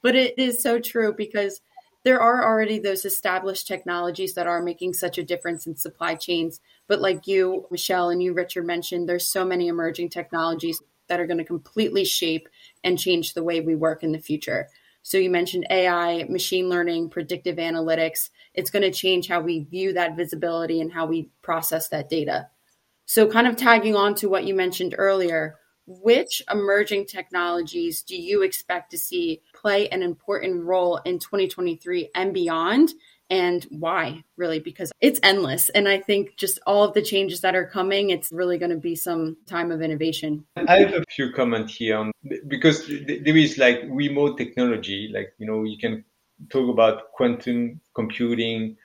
But 0.02 0.14
it 0.14 0.38
is 0.38 0.62
so 0.62 0.78
true 0.78 1.12
because 1.12 1.60
there 2.04 2.20
are 2.20 2.44
already 2.44 2.78
those 2.78 3.04
established 3.04 3.66
technologies 3.66 4.34
that 4.34 4.46
are 4.46 4.62
making 4.62 4.94
such 4.94 5.18
a 5.18 5.24
difference 5.24 5.66
in 5.66 5.76
supply 5.76 6.14
chains. 6.14 6.60
But 6.86 7.00
like 7.00 7.26
you, 7.26 7.66
Michel, 7.70 8.10
and 8.10 8.22
you, 8.22 8.32
Richard, 8.32 8.64
mentioned, 8.64 9.08
there's 9.08 9.26
so 9.26 9.44
many 9.44 9.66
emerging 9.68 10.10
technologies 10.10 10.80
that 11.08 11.18
are 11.18 11.26
going 11.26 11.38
to 11.38 11.44
completely 11.44 12.04
shape 12.04 12.48
and 12.84 12.98
change 12.98 13.34
the 13.34 13.42
way 13.42 13.60
we 13.60 13.74
work 13.74 14.04
in 14.04 14.12
the 14.12 14.20
future. 14.20 14.68
So 15.02 15.18
you 15.18 15.30
mentioned 15.30 15.66
AI, 15.70 16.24
machine 16.24 16.68
learning, 16.68 17.10
predictive 17.10 17.56
analytics. 17.56 18.30
It's 18.54 18.70
going 18.70 18.82
to 18.82 18.90
change 18.90 19.28
how 19.28 19.40
we 19.40 19.60
view 19.60 19.92
that 19.92 20.16
visibility 20.16 20.80
and 20.80 20.92
how 20.92 21.06
we 21.06 21.28
process 21.42 21.88
that 21.88 22.08
data. 22.08 22.48
So, 23.06 23.28
kind 23.28 23.46
of 23.46 23.56
tagging 23.56 23.96
on 23.96 24.14
to 24.16 24.28
what 24.28 24.44
you 24.44 24.54
mentioned 24.54 24.94
earlier, 24.98 25.56
which 25.86 26.42
emerging 26.50 27.06
technologies 27.06 28.02
do 28.02 28.16
you 28.16 28.42
expect 28.42 28.90
to 28.90 28.98
see 28.98 29.42
play 29.54 29.88
an 29.88 30.02
important 30.02 30.64
role 30.64 30.96
in 30.98 31.20
2023 31.20 32.10
and 32.14 32.34
beyond? 32.34 32.92
And 33.28 33.64
why, 33.70 34.22
really? 34.36 34.60
Because 34.60 34.92
it's 35.00 35.18
endless. 35.22 35.68
And 35.70 35.88
I 35.88 35.98
think 35.98 36.36
just 36.36 36.60
all 36.66 36.84
of 36.84 36.94
the 36.94 37.02
changes 37.02 37.40
that 37.40 37.56
are 37.56 37.66
coming, 37.66 38.10
it's 38.10 38.30
really 38.30 38.56
going 38.58 38.70
to 38.70 38.76
be 38.76 38.94
some 38.94 39.36
time 39.46 39.72
of 39.72 39.82
innovation. 39.82 40.44
I 40.56 40.78
have 40.78 40.94
a 40.94 41.04
few 41.10 41.32
comments 41.32 41.74
here 41.74 41.96
um, 41.96 42.12
on, 42.24 42.38
because 42.46 42.86
there 42.86 43.36
is 43.36 43.58
like 43.58 43.82
remote 43.88 44.38
technology, 44.38 45.10
like, 45.12 45.32
you 45.38 45.46
know, 45.46 45.64
you 45.64 45.78
can 45.78 46.04
talk 46.50 46.68
about 46.68 47.12
quantum 47.12 47.80
computing, 47.94 48.76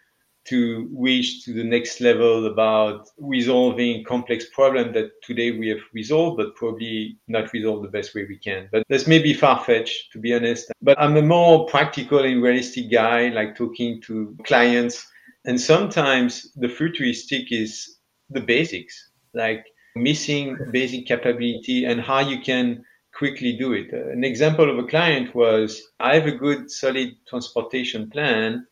to 0.46 0.90
reach 0.98 1.44
to 1.46 1.54
the 1.54 1.64
next 1.64 2.02
level 2.02 2.48
about 2.48 3.08
resolving 3.18 4.04
complex 4.04 4.46
problems 4.54 4.94
that 4.94 5.12
today 5.22 5.52
we 5.52 5.68
have 5.68 5.80
resolved, 5.94 6.38
but 6.38 6.56
probably 6.56 7.18
not 7.28 7.54
resolved 7.54 7.84
the 7.84 7.90
best 7.90 8.16
way 8.16 8.26
we 8.28 8.38
can. 8.38 8.68
But 8.72 8.84
that's 8.90 9.08
maybe 9.08 9.34
far 9.34 9.64
fetched, 9.64 10.12
to 10.14 10.20
be 10.20 10.34
honest. 10.34 10.72
But 10.82 11.00
I'm 11.00 11.18
a 11.18 11.22
more 11.22 11.66
practical 11.68 12.24
and 12.24 12.42
realistic 12.42 12.92
guy, 12.92 13.30
like 13.30 13.56
talking 13.56 14.02
to 14.04 14.36
clients. 14.46 15.08
And 15.46 15.60
sometimes 15.60 16.52
the 16.56 16.70
futuristic 16.70 17.52
is 17.52 17.98
the 18.30 18.42
basics, 18.42 19.12
like 19.34 19.66
missing 19.96 20.58
basic 20.72 21.06
capability 21.06 21.86
and 21.86 22.02
how 22.02 22.20
you 22.20 22.42
can 22.42 22.84
quickly 23.14 23.58
do 23.58 23.74
it. 23.74 23.92
An 23.92 24.24
example 24.24 24.70
of 24.70 24.84
a 24.84 24.88
client 24.88 25.36
was 25.36 25.82
I 26.00 26.16
have 26.16 26.28
a 26.28 26.32
good 26.32 26.72
solid 26.72 27.10
transportation 27.28 28.10
plan 28.10 28.66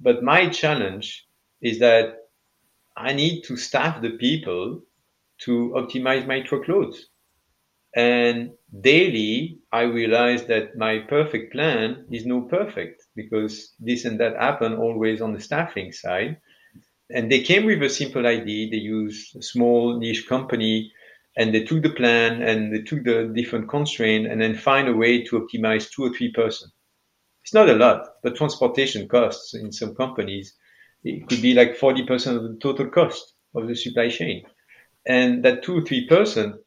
but 0.00 0.22
my 0.22 0.48
challenge 0.48 1.26
is 1.60 1.78
that 1.80 2.16
I 2.96 3.12
need 3.12 3.42
to 3.44 3.56
staff 3.56 4.00
the 4.00 4.10
people 4.10 4.82
to 5.42 5.72
optimize 5.76 6.26
my 6.26 6.40
truckloads. 6.42 7.08
And 7.94 8.52
daily, 8.80 9.58
I 9.72 9.82
realize 9.82 10.44
that 10.46 10.76
my 10.76 10.98
perfect 11.00 11.52
plan 11.52 12.06
is 12.10 12.26
no 12.26 12.42
perfect 12.42 13.02
because 13.14 13.74
this 13.80 14.04
and 14.04 14.20
that 14.20 14.36
happen 14.36 14.74
always 14.74 15.20
on 15.20 15.32
the 15.32 15.40
staffing 15.40 15.92
side. 15.92 16.38
And 17.10 17.30
they 17.30 17.40
came 17.42 17.64
with 17.64 17.82
a 17.82 17.88
simple 17.88 18.26
idea. 18.26 18.70
They 18.70 18.78
use 18.78 19.34
a 19.38 19.42
small 19.42 19.98
niche 19.98 20.26
company 20.28 20.92
and 21.36 21.54
they 21.54 21.64
took 21.64 21.82
the 21.82 21.90
plan 21.90 22.42
and 22.42 22.72
they 22.72 22.82
took 22.82 23.04
the 23.04 23.32
different 23.34 23.68
constraint 23.68 24.26
and 24.26 24.40
then 24.40 24.54
find 24.54 24.88
a 24.88 24.96
way 24.96 25.22
to 25.24 25.40
optimize 25.40 25.90
two 25.90 26.04
or 26.04 26.10
three 26.10 26.32
percent. 26.32 26.72
It's 27.46 27.54
not 27.54 27.70
a 27.70 27.74
lot, 27.74 28.08
but 28.24 28.34
transportation 28.34 29.06
costs 29.06 29.54
in 29.54 29.70
some 29.70 29.94
companies, 29.94 30.54
it 31.04 31.28
could 31.28 31.40
be 31.40 31.54
like 31.54 31.78
40% 31.78 32.34
of 32.34 32.42
the 32.42 32.58
total 32.60 32.88
cost 32.88 33.34
of 33.54 33.68
the 33.68 33.76
supply 33.76 34.08
chain. 34.08 34.42
And 35.06 35.44
that 35.44 35.62
two, 35.62 35.82
3% 35.82 36.58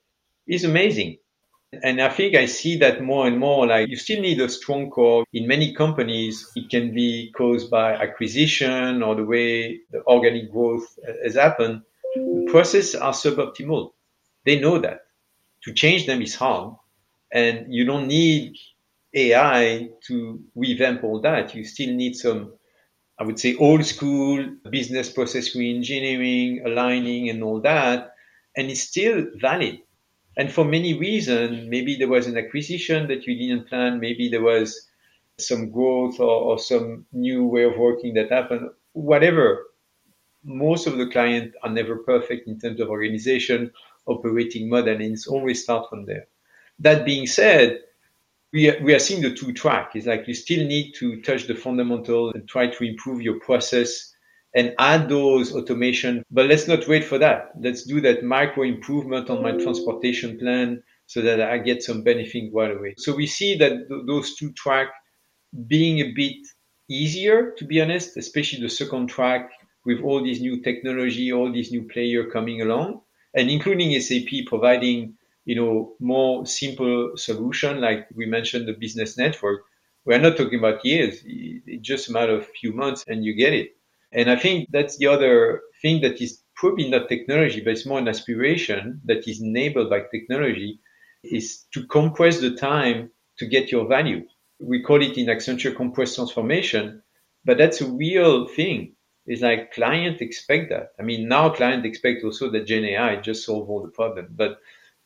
is 0.47 0.63
amazing. 0.63 1.17
And 1.83 2.01
I 2.01 2.07
think 2.07 2.33
I 2.37 2.45
see 2.45 2.77
that 2.77 3.03
more 3.03 3.27
and 3.27 3.37
more, 3.37 3.67
like 3.67 3.89
you 3.89 3.97
still 3.97 4.21
need 4.21 4.39
a 4.39 4.47
strong 4.47 4.89
core. 4.89 5.25
In 5.33 5.47
many 5.47 5.73
companies, 5.73 6.49
it 6.55 6.69
can 6.69 6.93
be 6.93 7.29
caused 7.35 7.69
by 7.69 7.95
acquisition 7.95 9.03
or 9.03 9.15
the 9.15 9.25
way 9.25 9.81
the 9.91 10.01
organic 10.07 10.49
growth 10.49 10.87
has 11.25 11.35
happened. 11.35 11.81
The 12.15 12.47
processes 12.49 12.95
are 12.95 13.11
suboptimal. 13.11 13.91
They 14.45 14.61
know 14.61 14.79
that. 14.79 15.01
To 15.63 15.73
change 15.73 16.05
them 16.05 16.21
is 16.21 16.35
hard. 16.35 16.73
And 17.33 17.65
you 17.67 17.83
don't 17.83 18.07
need 18.07 18.55
AI 19.13 19.89
to 20.07 20.43
revamp 20.55 21.03
all 21.03 21.21
that. 21.21 21.55
You 21.55 21.63
still 21.63 21.93
need 21.93 22.15
some, 22.15 22.53
I 23.19 23.23
would 23.23 23.39
say, 23.39 23.55
old 23.55 23.85
school 23.85 24.45
business 24.69 25.09
process 25.09 25.55
reengineering, 25.55 26.65
aligning, 26.65 27.29
and 27.29 27.43
all 27.43 27.61
that. 27.61 28.13
And 28.55 28.69
it's 28.69 28.81
still 28.81 29.25
valid. 29.35 29.79
And 30.37 30.51
for 30.51 30.63
many 30.63 30.97
reasons, 30.97 31.67
maybe 31.67 31.95
there 31.95 32.07
was 32.07 32.27
an 32.27 32.37
acquisition 32.37 33.07
that 33.07 33.25
you 33.25 33.35
didn't 33.37 33.67
plan, 33.67 33.99
maybe 33.99 34.29
there 34.29 34.41
was 34.43 34.87
some 35.37 35.69
growth 35.69 36.19
or, 36.19 36.29
or 36.29 36.59
some 36.59 37.05
new 37.11 37.45
way 37.45 37.63
of 37.63 37.77
working 37.77 38.13
that 38.13 38.31
happened, 38.31 38.69
whatever. 38.93 39.65
Most 40.43 40.87
of 40.87 40.97
the 40.97 41.07
clients 41.07 41.55
are 41.63 41.69
never 41.69 41.97
perfect 41.97 42.47
in 42.47 42.59
terms 42.59 42.79
of 42.79 42.89
organization, 42.89 43.71
operating 44.05 44.69
model, 44.69 44.93
and 44.93 45.01
it's 45.01 45.27
always 45.27 45.63
start 45.63 45.89
from 45.89 46.05
there. 46.05 46.27
That 46.79 47.05
being 47.05 47.27
said, 47.27 47.81
we 48.51 48.69
are, 48.69 48.83
we 48.83 48.93
are 48.93 48.99
seeing 48.99 49.21
the 49.21 49.33
two 49.33 49.53
track. 49.53 49.91
It's 49.95 50.07
like 50.07 50.27
you 50.27 50.33
still 50.33 50.65
need 50.65 50.93
to 50.95 51.21
touch 51.21 51.47
the 51.47 51.55
fundamental 51.55 52.31
and 52.31 52.47
try 52.47 52.67
to 52.67 52.83
improve 52.83 53.21
your 53.21 53.39
process 53.39 54.13
and 54.55 54.73
add 54.79 55.09
those 55.09 55.53
automation. 55.53 56.23
But 56.31 56.47
let's 56.47 56.67
not 56.67 56.87
wait 56.87 57.03
for 57.03 57.19
that. 57.19 57.51
Let's 57.59 57.83
do 57.83 58.01
that 58.01 58.23
micro 58.23 58.63
improvement 58.63 59.29
on 59.29 59.43
my 59.43 59.51
transportation 59.51 60.39
plan 60.39 60.81
so 61.05 61.21
that 61.21 61.41
I 61.41 61.59
get 61.59 61.83
some 61.83 62.03
benefit 62.03 62.51
right 62.53 62.75
away. 62.75 62.95
So 62.97 63.15
we 63.15 63.27
see 63.27 63.57
that 63.57 63.87
th- 63.87 64.01
those 64.07 64.35
two 64.35 64.51
track 64.53 64.87
being 65.67 65.99
a 65.99 66.11
bit 66.13 66.37
easier, 66.89 67.53
to 67.57 67.65
be 67.65 67.81
honest, 67.81 68.17
especially 68.17 68.61
the 68.61 68.69
second 68.69 69.07
track 69.07 69.51
with 69.85 70.01
all 70.01 70.23
these 70.23 70.41
new 70.41 70.61
technology, 70.61 71.31
all 71.31 71.51
these 71.51 71.71
new 71.71 71.83
player 71.87 72.29
coming 72.29 72.61
along, 72.61 73.01
and 73.35 73.49
including 73.49 73.99
SAP 73.99 74.45
providing 74.47 75.15
you 75.49 75.55
know, 75.55 75.95
more 75.99 76.45
simple 76.45 77.13
solution, 77.15 77.81
like 77.81 78.07
we 78.15 78.27
mentioned 78.27 78.67
the 78.67 78.73
business 78.85 79.17
network, 79.17 79.61
we're 80.05 80.19
not 80.19 80.37
talking 80.37 80.59
about 80.59 80.85
years. 80.85 81.23
It's 81.25 81.87
just 81.91 82.07
a 82.07 82.11
matter 82.11 82.35
of 82.35 82.43
a 82.43 82.55
few 82.59 82.71
months 82.71 83.03
and 83.07 83.25
you 83.25 83.33
get 83.33 83.53
it. 83.53 83.69
And 84.11 84.29
I 84.29 84.35
think 84.35 84.69
that's 84.71 84.97
the 84.97 85.07
other 85.07 85.61
thing 85.81 86.01
that 86.01 86.21
is 86.21 86.43
probably 86.55 86.87
not 86.87 87.09
technology, 87.09 87.61
but 87.61 87.71
it's 87.71 87.87
more 87.87 87.97
an 87.97 88.07
aspiration 88.07 89.01
that 89.05 89.27
is 89.27 89.41
enabled 89.41 89.89
by 89.89 90.01
technology 90.11 90.79
is 91.23 91.65
to 91.73 91.87
compress 91.87 92.39
the 92.39 92.53
time 92.55 93.09
to 93.39 93.47
get 93.47 93.71
your 93.71 93.87
value. 93.87 94.21
We 94.59 94.83
call 94.83 95.01
it 95.01 95.17
in 95.17 95.27
Accenture 95.33 95.75
compressed 95.75 96.17
transformation, 96.17 97.01
but 97.43 97.57
that's 97.57 97.81
a 97.81 97.89
real 97.89 98.47
thing. 98.47 98.93
It's 99.25 99.41
like 99.41 99.73
client 99.73 100.21
expect 100.21 100.69
that. 100.69 100.89
I 100.99 101.01
mean, 101.01 101.27
now 101.27 101.49
client 101.49 101.87
expect 101.87 102.23
also 102.23 102.51
that 102.51 102.67
Gen 102.67 102.85
AI 102.85 103.15
just 103.15 103.45
solve 103.45 103.67
all 103.67 103.81
the 103.81 103.97
problem, 103.99 104.27
but 104.29 104.59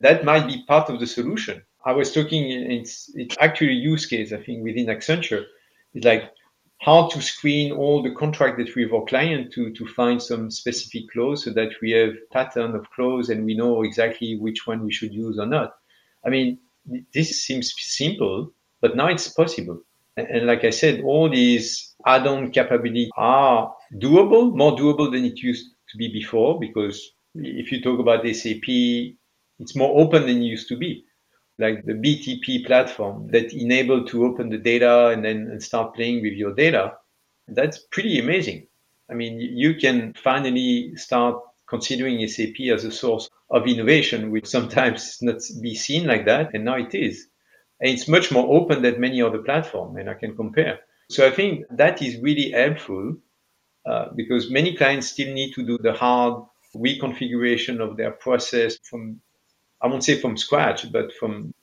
that 0.04 0.26
might 0.26 0.48
be 0.48 0.64
part 0.68 0.90
of 0.90 1.00
the 1.00 1.08
solution. 1.08 1.64
I 1.86 1.94
was 1.94 2.14
talking, 2.14 2.52
it's, 2.52 3.10
it's 3.16 3.36
actually 3.40 3.74
use 3.74 4.06
case, 4.06 4.32
I 4.32 4.38
think, 4.38 4.64
within 4.64 4.88
Accenture. 4.88 5.46
It's 5.94 6.06
like 6.06 6.32
how 6.80 7.08
to 7.08 7.22
screen 7.22 7.72
all 7.72 8.04
the 8.04 8.14
contract 8.14 8.58
that 8.58 8.76
we 8.76 8.84
have 8.84 8.94
our 8.94 9.06
client 9.06 9.54
to, 9.54 9.72
to 9.72 9.88
find 9.88 10.22
some 10.22 10.52
specific 10.52 11.10
clause 11.12 11.46
so 11.46 11.52
that 11.52 11.72
we 11.82 11.92
have 11.92 12.14
pattern 12.32 12.76
of 12.76 12.90
clause 12.92 13.30
and 13.30 13.46
we 13.46 13.56
know 13.56 13.84
exactly 13.84 14.38
which 14.38 14.68
one 14.68 14.84
we 14.84 14.92
should 14.92 15.14
use 15.14 15.40
or 15.40 15.46
not. 15.46 15.76
I 16.26 16.30
mean, 16.30 16.60
this 17.14 17.46
seems 17.46 17.74
simple, 17.78 18.52
but 18.82 18.98
now 18.98 19.08
it's 19.08 19.30
possible. 19.30 19.82
And, 20.18 20.28
and 20.28 20.48
like 20.48 20.66
I 20.66 20.70
said, 20.72 21.02
all 21.02 21.30
these 21.30 21.96
add-on 22.06 22.52
capabilities 22.52 23.10
are 23.16 23.74
doable, 23.96 24.54
more 24.54 24.76
doable 24.76 25.10
than 25.10 25.24
it 25.24 25.40
used 25.40 25.68
to 25.90 25.98
be 25.98 26.12
before, 26.12 26.60
because 26.60 27.12
if 27.36 27.72
you 27.72 27.82
talk 27.82 28.00
about 28.00 28.28
SAP, 28.28 29.16
it's 29.64 29.76
more 29.78 29.98
open 30.00 30.24
than 30.24 30.42
it 30.42 30.46
used 30.56 30.68
to 30.68 30.76
be. 30.76 31.06
Like 31.58 31.86
the 31.86 31.94
BTP 31.94 32.66
platform 32.66 33.30
that 33.32 33.54
enable 33.54 34.04
to 34.06 34.26
open 34.26 34.50
the 34.50 34.58
data 34.58 35.08
and 35.08 35.24
then 35.24 35.48
and 35.52 35.64
start 35.64 35.96
playing 35.96 36.22
with 36.22 36.34
your 36.34 36.54
data. 36.54 36.98
That's 37.48 37.80
pretty 37.92 38.20
amazing. 38.20 38.68
I 39.10 39.14
mean, 39.14 39.40
you 39.40 39.76
can 39.76 40.14
finally 40.16 40.96
start 40.96 41.42
considering 41.68 42.28
SAP 42.28 42.60
as 42.74 42.84
a 42.84 42.92
source 42.92 43.30
of 43.50 43.68
innovation, 43.68 44.32
which 44.32 44.48
sometimes 44.48 45.18
not 45.22 45.40
be 45.62 45.76
seen 45.76 46.08
like 46.08 46.26
that, 46.26 46.54
and 46.54 46.66
now 46.66 46.78
it 46.78 46.94
is. 46.94 47.28
And 47.80 47.90
it's 47.92 48.08
much 48.08 48.32
more 48.32 48.48
open 48.58 48.82
than 48.82 49.00
many 49.00 49.22
other 49.22 49.40
platforms, 49.40 49.98
and 49.98 50.10
I 50.10 50.16
can 50.16 50.36
compare. 50.36 50.80
So 51.10 51.26
I 51.26 51.32
think 51.32 51.66
that 51.70 52.02
is 52.02 52.18
really 52.18 52.52
helpful 52.52 53.16
uh, 53.86 54.06
because 54.16 54.50
many 54.50 54.76
clients 54.76 55.08
still 55.08 55.32
need 55.34 55.54
to 55.54 55.64
do 55.64 55.78
the 55.78 55.94
hard 55.94 56.44
reconfiguration 56.76 57.80
of 57.80 57.98
their 57.98 58.12
process 58.12 58.78
from 58.84 59.22
I 59.84 59.88
won't 59.88 60.04
say 60.04 60.20
from 60.20 60.38
scratch, 60.38 60.92
but 60.92 61.14
from 61.14 61.54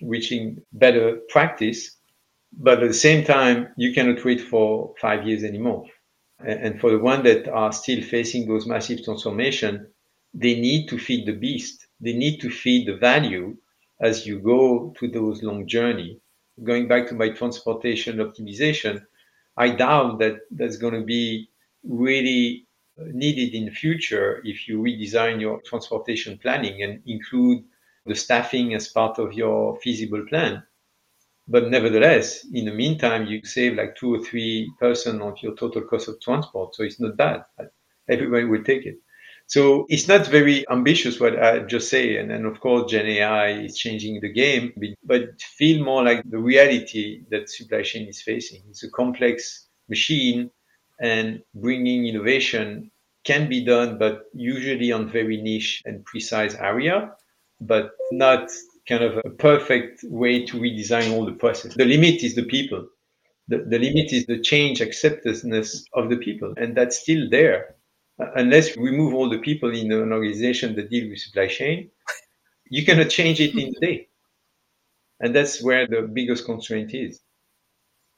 reaching 0.00 0.62
better 0.72 1.18
practice. 1.28 1.96
But 2.52 2.82
at 2.82 2.88
the 2.88 2.94
same 2.94 3.24
time, 3.24 3.68
you 3.76 3.92
cannot 3.92 4.24
wait 4.24 4.40
for 4.40 4.94
five 5.00 5.26
years 5.26 5.42
anymore. 5.44 5.84
And 6.38 6.80
for 6.80 6.90
the 6.90 6.98
ones 6.98 7.24
that 7.24 7.48
are 7.48 7.72
still 7.72 8.02
facing 8.02 8.46
those 8.46 8.66
massive 8.66 9.04
transformation, 9.04 9.88
they 10.32 10.54
need 10.60 10.88
to 10.88 10.98
feed 10.98 11.26
the 11.26 11.32
beast. 11.32 11.86
They 12.00 12.12
need 12.12 12.40
to 12.40 12.50
feed 12.50 12.86
the 12.86 12.96
value 12.96 13.56
as 14.00 14.26
you 14.26 14.38
go 14.38 14.94
to 14.98 15.08
those 15.08 15.42
long 15.42 15.66
journey. 15.66 16.20
Going 16.62 16.86
back 16.88 17.08
to 17.08 17.14
my 17.14 17.30
transportation 17.30 18.18
optimization, 18.18 19.04
I 19.56 19.70
doubt 19.70 20.18
that 20.20 20.36
that's 20.50 20.76
going 20.76 20.94
to 20.94 21.04
be 21.04 21.48
really 21.82 22.65
needed 22.98 23.54
in 23.54 23.70
future 23.70 24.40
if 24.44 24.68
you 24.68 24.78
redesign 24.78 25.40
your 25.40 25.60
transportation 25.62 26.38
planning 26.38 26.82
and 26.82 27.02
include 27.06 27.64
the 28.06 28.14
staffing 28.14 28.74
as 28.74 28.88
part 28.88 29.18
of 29.18 29.32
your 29.34 29.76
feasible 29.80 30.24
plan. 30.28 30.62
But 31.48 31.70
nevertheless, 31.70 32.44
in 32.52 32.66
the 32.66 32.72
meantime, 32.72 33.26
you 33.26 33.44
save 33.44 33.74
like 33.74 33.96
two 33.96 34.14
or 34.14 34.20
three 34.24 34.72
percent 34.80 35.22
of 35.22 35.42
your 35.42 35.54
total 35.56 35.82
cost 35.82 36.08
of 36.08 36.20
transport. 36.20 36.74
So 36.74 36.84
it's 36.84 37.00
not 37.00 37.16
bad. 37.16 37.44
Everybody 38.08 38.44
will 38.44 38.64
take 38.64 38.86
it. 38.86 38.96
So 39.48 39.86
it's 39.88 40.08
not 40.08 40.26
very 40.26 40.68
ambitious 40.70 41.20
what 41.20 41.40
I 41.40 41.60
just 41.60 41.88
say. 41.88 42.16
And 42.16 42.30
then 42.30 42.44
of 42.46 42.60
course, 42.60 42.90
Gen 42.90 43.06
AI 43.06 43.48
is 43.62 43.76
changing 43.78 44.20
the 44.20 44.32
game, 44.32 44.72
but 45.04 45.40
feel 45.40 45.84
more 45.84 46.02
like 46.04 46.22
the 46.28 46.38
reality 46.38 47.22
that 47.30 47.48
supply 47.48 47.82
chain 47.82 48.08
is 48.08 48.22
facing. 48.22 48.62
It's 48.68 48.82
a 48.84 48.90
complex 48.90 49.68
machine 49.88 50.50
and 51.00 51.42
bringing 51.54 52.06
innovation 52.06 52.90
can 53.24 53.48
be 53.48 53.64
done, 53.64 53.98
but 53.98 54.24
usually 54.32 54.92
on 54.92 55.08
very 55.08 55.40
niche 55.40 55.82
and 55.84 56.04
precise 56.04 56.54
area, 56.54 57.12
but 57.60 57.90
not 58.12 58.50
kind 58.88 59.02
of 59.02 59.18
a 59.24 59.30
perfect 59.30 60.04
way 60.04 60.44
to 60.46 60.58
redesign 60.58 61.12
all 61.12 61.26
the 61.26 61.32
process. 61.32 61.74
The 61.74 61.84
limit 61.84 62.22
is 62.22 62.34
the 62.34 62.44
people. 62.44 62.86
The, 63.48 63.58
the 63.58 63.78
limit 63.78 64.12
is 64.12 64.26
the 64.26 64.40
change 64.40 64.80
acceptance 64.80 65.44
of 65.92 66.08
the 66.10 66.16
people, 66.16 66.54
and 66.56 66.76
that's 66.76 66.98
still 66.98 67.28
there. 67.30 67.76
Uh, 68.20 68.30
unless 68.36 68.76
we 68.76 68.90
move 68.90 69.14
all 69.14 69.28
the 69.28 69.38
people 69.38 69.70
in 69.74 69.92
an 69.92 70.12
organization 70.12 70.74
that 70.76 70.90
deal 70.90 71.08
with 71.08 71.18
supply 71.18 71.48
chain, 71.48 71.90
you 72.70 72.84
cannot 72.84 73.10
change 73.10 73.40
it 73.40 73.54
in 73.54 73.74
a 73.76 73.80
day. 73.80 74.08
And 75.20 75.34
that's 75.34 75.62
where 75.62 75.86
the 75.86 76.02
biggest 76.02 76.44
constraint 76.44 76.92
is. 76.94 77.20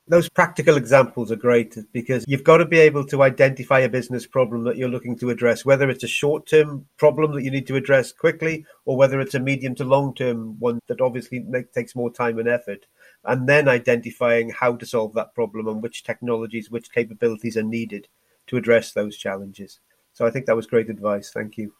Those 0.08 0.28
practical 0.30 0.78
examples 0.78 1.30
are 1.30 1.36
great 1.36 1.76
because 1.92 2.24
you've 2.26 2.44
got 2.44 2.58
to 2.58 2.64
be 2.64 2.78
able 2.78 3.04
to 3.06 3.22
identify 3.22 3.80
a 3.80 3.90
business 3.90 4.26
problem 4.26 4.64
that 4.64 4.78
you're 4.78 4.88
looking 4.88 5.18
to 5.18 5.28
address, 5.28 5.66
whether 5.66 5.90
it's 5.90 6.04
a 6.04 6.08
short 6.08 6.46
term 6.46 6.86
problem 6.96 7.34
that 7.34 7.42
you 7.42 7.50
need 7.50 7.66
to 7.66 7.76
address 7.76 8.10
quickly 8.10 8.64
or 8.86 8.96
whether 8.96 9.20
it's 9.20 9.34
a 9.34 9.40
medium 9.40 9.74
to 9.74 9.84
long 9.84 10.14
term 10.14 10.58
one 10.58 10.80
that 10.86 11.02
obviously 11.02 11.44
takes 11.74 11.94
more 11.94 12.10
time 12.10 12.38
and 12.38 12.48
effort. 12.48 12.86
And 13.24 13.46
then 13.46 13.68
identifying 13.68 14.48
how 14.48 14.76
to 14.76 14.86
solve 14.86 15.12
that 15.14 15.34
problem 15.34 15.68
and 15.68 15.82
which 15.82 16.04
technologies, 16.04 16.70
which 16.70 16.90
capabilities 16.90 17.58
are 17.58 17.62
needed 17.62 18.08
to 18.46 18.56
address 18.56 18.92
those 18.92 19.18
challenges. 19.18 19.80
So 20.14 20.26
I 20.26 20.30
think 20.30 20.46
that 20.46 20.56
was 20.56 20.66
great 20.66 20.88
advice. 20.88 21.30
Thank 21.30 21.58
you. 21.58 21.74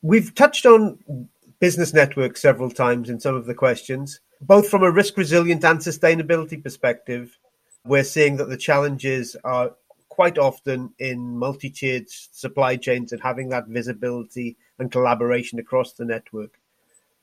We've 0.00 0.32
touched 0.32 0.64
on 0.64 1.28
business 1.60 1.92
networks 1.92 2.42
several 2.42 2.70
times 2.70 3.10
in 3.10 3.20
some 3.20 3.34
of 3.34 3.46
the 3.46 3.54
questions. 3.54 4.20
Both 4.40 4.68
from 4.68 4.82
a 4.82 4.90
risk 4.90 5.16
resilient 5.16 5.64
and 5.64 5.80
sustainability 5.80 6.62
perspective, 6.62 7.38
we're 7.84 8.04
seeing 8.04 8.36
that 8.36 8.48
the 8.48 8.56
challenges 8.56 9.36
are 9.44 9.72
quite 10.08 10.38
often 10.38 10.92
in 10.98 11.36
multi 11.36 11.70
tiered 11.70 12.08
supply 12.08 12.76
chains 12.76 13.12
and 13.12 13.20
having 13.22 13.48
that 13.48 13.68
visibility 13.68 14.56
and 14.78 14.90
collaboration 14.90 15.58
across 15.58 15.92
the 15.92 16.04
network. 16.04 16.58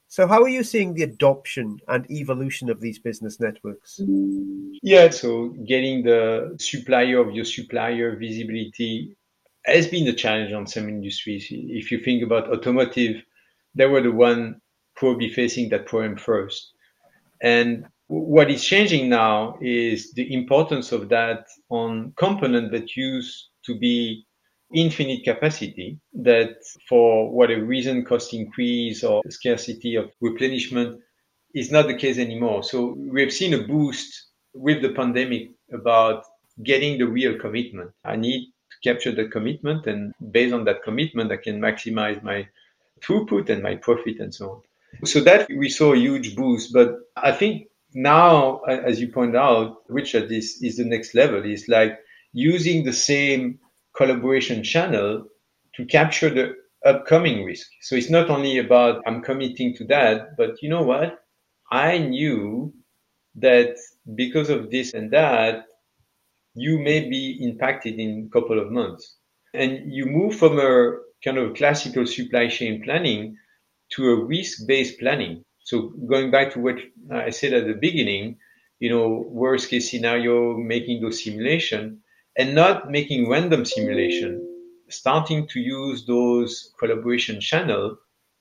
So, 0.07 0.27
how 0.27 0.43
are 0.43 0.49
you 0.49 0.63
seeing 0.63 0.93
the 0.93 1.03
adoption 1.03 1.79
and 1.87 2.09
evolution 2.09 2.69
of 2.69 2.79
these 2.79 2.99
business 2.99 3.39
networks? 3.39 3.99
Yeah, 4.81 5.09
so 5.09 5.49
getting 5.67 6.03
the 6.03 6.55
supplier 6.59 7.19
of 7.19 7.33
your 7.33 7.45
supplier 7.45 8.15
visibility 8.15 9.17
has 9.65 9.87
been 9.87 10.07
a 10.07 10.13
challenge 10.13 10.53
on 10.53 10.67
some 10.67 10.87
industries. 10.87 11.47
If 11.49 11.91
you 11.91 11.99
think 11.99 12.23
about 12.23 12.49
automotive, 12.49 13.23
they 13.75 13.85
were 13.85 14.01
the 14.01 14.11
one 14.11 14.61
probably 14.95 15.29
facing 15.29 15.69
that 15.69 15.85
problem 15.85 16.17
first. 16.17 16.73
And 17.41 17.85
what 18.07 18.51
is 18.51 18.63
changing 18.63 19.09
now 19.09 19.57
is 19.61 20.13
the 20.13 20.33
importance 20.33 20.91
of 20.91 21.09
that 21.09 21.45
on 21.69 22.13
component 22.15 22.71
that 22.71 22.95
used 22.95 23.49
to 23.65 23.77
be 23.77 24.25
infinite 24.73 25.23
capacity 25.23 25.99
that 26.13 26.57
for 26.87 27.31
whatever 27.31 27.63
reason 27.63 28.03
cost 28.03 28.33
increase 28.33 29.03
or 29.03 29.21
scarcity 29.29 29.95
of 29.95 30.11
replenishment 30.21 30.99
is 31.53 31.71
not 31.71 31.87
the 31.87 31.95
case 31.95 32.17
anymore 32.17 32.63
so 32.63 32.95
we 32.97 33.21
have 33.21 33.31
seen 33.31 33.53
a 33.53 33.63
boost 33.67 34.29
with 34.53 34.81
the 34.81 34.89
pandemic 34.89 35.51
about 35.71 36.23
getting 36.63 36.97
the 36.97 37.05
real 37.05 37.37
commitment 37.37 37.91
i 38.03 38.15
need 38.15 38.51
to 38.71 38.89
capture 38.89 39.11
the 39.11 39.27
commitment 39.29 39.85
and 39.85 40.13
based 40.31 40.53
on 40.53 40.65
that 40.65 40.83
commitment 40.83 41.31
i 41.31 41.37
can 41.37 41.59
maximize 41.59 42.21
my 42.23 42.45
throughput 43.01 43.49
and 43.49 43.61
my 43.61 43.75
profit 43.75 44.19
and 44.19 44.33
so 44.33 44.49
on. 44.51 44.61
So 45.05 45.21
that 45.21 45.49
we 45.49 45.69
saw 45.69 45.93
a 45.93 45.97
huge 45.97 46.35
boost. 46.35 46.73
But 46.73 46.95
I 47.15 47.31
think 47.31 47.67
now, 47.93 48.59
as 48.61 48.99
you 48.99 49.09
point 49.09 49.35
out, 49.35 49.83
Richard, 49.89 50.29
this 50.29 50.61
is 50.61 50.77
the 50.77 50.85
next 50.85 51.13
level. 51.13 51.43
Is 51.45 51.67
like 51.67 51.99
using 52.33 52.83
the 52.83 52.93
same 52.93 53.59
collaboration 53.95 54.63
channel 54.63 55.25
to 55.75 55.85
capture 55.85 56.29
the 56.29 56.55
upcoming 56.85 57.43
risk. 57.43 57.67
So 57.81 57.95
it's 57.95 58.09
not 58.09 58.29
only 58.29 58.59
about 58.59 59.01
I'm 59.05 59.21
committing 59.21 59.75
to 59.75 59.85
that, 59.85 60.37
but 60.37 60.61
you 60.61 60.69
know 60.69 60.83
what? 60.83 61.19
I 61.71 61.97
knew 61.97 62.73
that 63.35 63.75
because 64.13 64.49
of 64.49 64.71
this 64.71 64.93
and 64.93 65.11
that, 65.11 65.65
you 66.53 66.79
may 66.79 67.09
be 67.09 67.37
impacted 67.41 67.95
in 67.99 68.29
a 68.29 68.31
couple 68.31 68.59
of 68.59 68.71
months. 68.71 69.17
And 69.53 69.91
you 69.91 70.05
move 70.05 70.35
from 70.35 70.59
a 70.59 70.97
kind 71.25 71.37
of 71.37 71.55
classical 71.55 72.05
supply 72.05 72.47
chain 72.47 72.83
planning 72.83 73.37
to 73.93 74.09
a 74.11 74.25
risk-based 74.25 74.99
planning. 74.99 75.43
So 75.59 75.89
going 76.07 76.31
back 76.31 76.53
to 76.53 76.59
what 76.59 76.77
I 77.11 77.31
said 77.31 77.53
at 77.53 77.67
the 77.67 77.73
beginning, 77.73 78.37
you 78.79 78.89
know, 78.89 79.25
worst 79.27 79.69
case 79.69 79.89
scenario, 79.89 80.55
making 80.57 81.01
those 81.01 81.23
simulation 81.23 82.01
and 82.37 82.53
not 82.53 82.91
making 82.91 83.29
random 83.29 83.65
simulation, 83.65 84.31
starting 84.89 85.47
to 85.47 85.59
use 85.59 86.05
those 86.05 86.73
collaboration 86.79 87.39
channel 87.39 87.97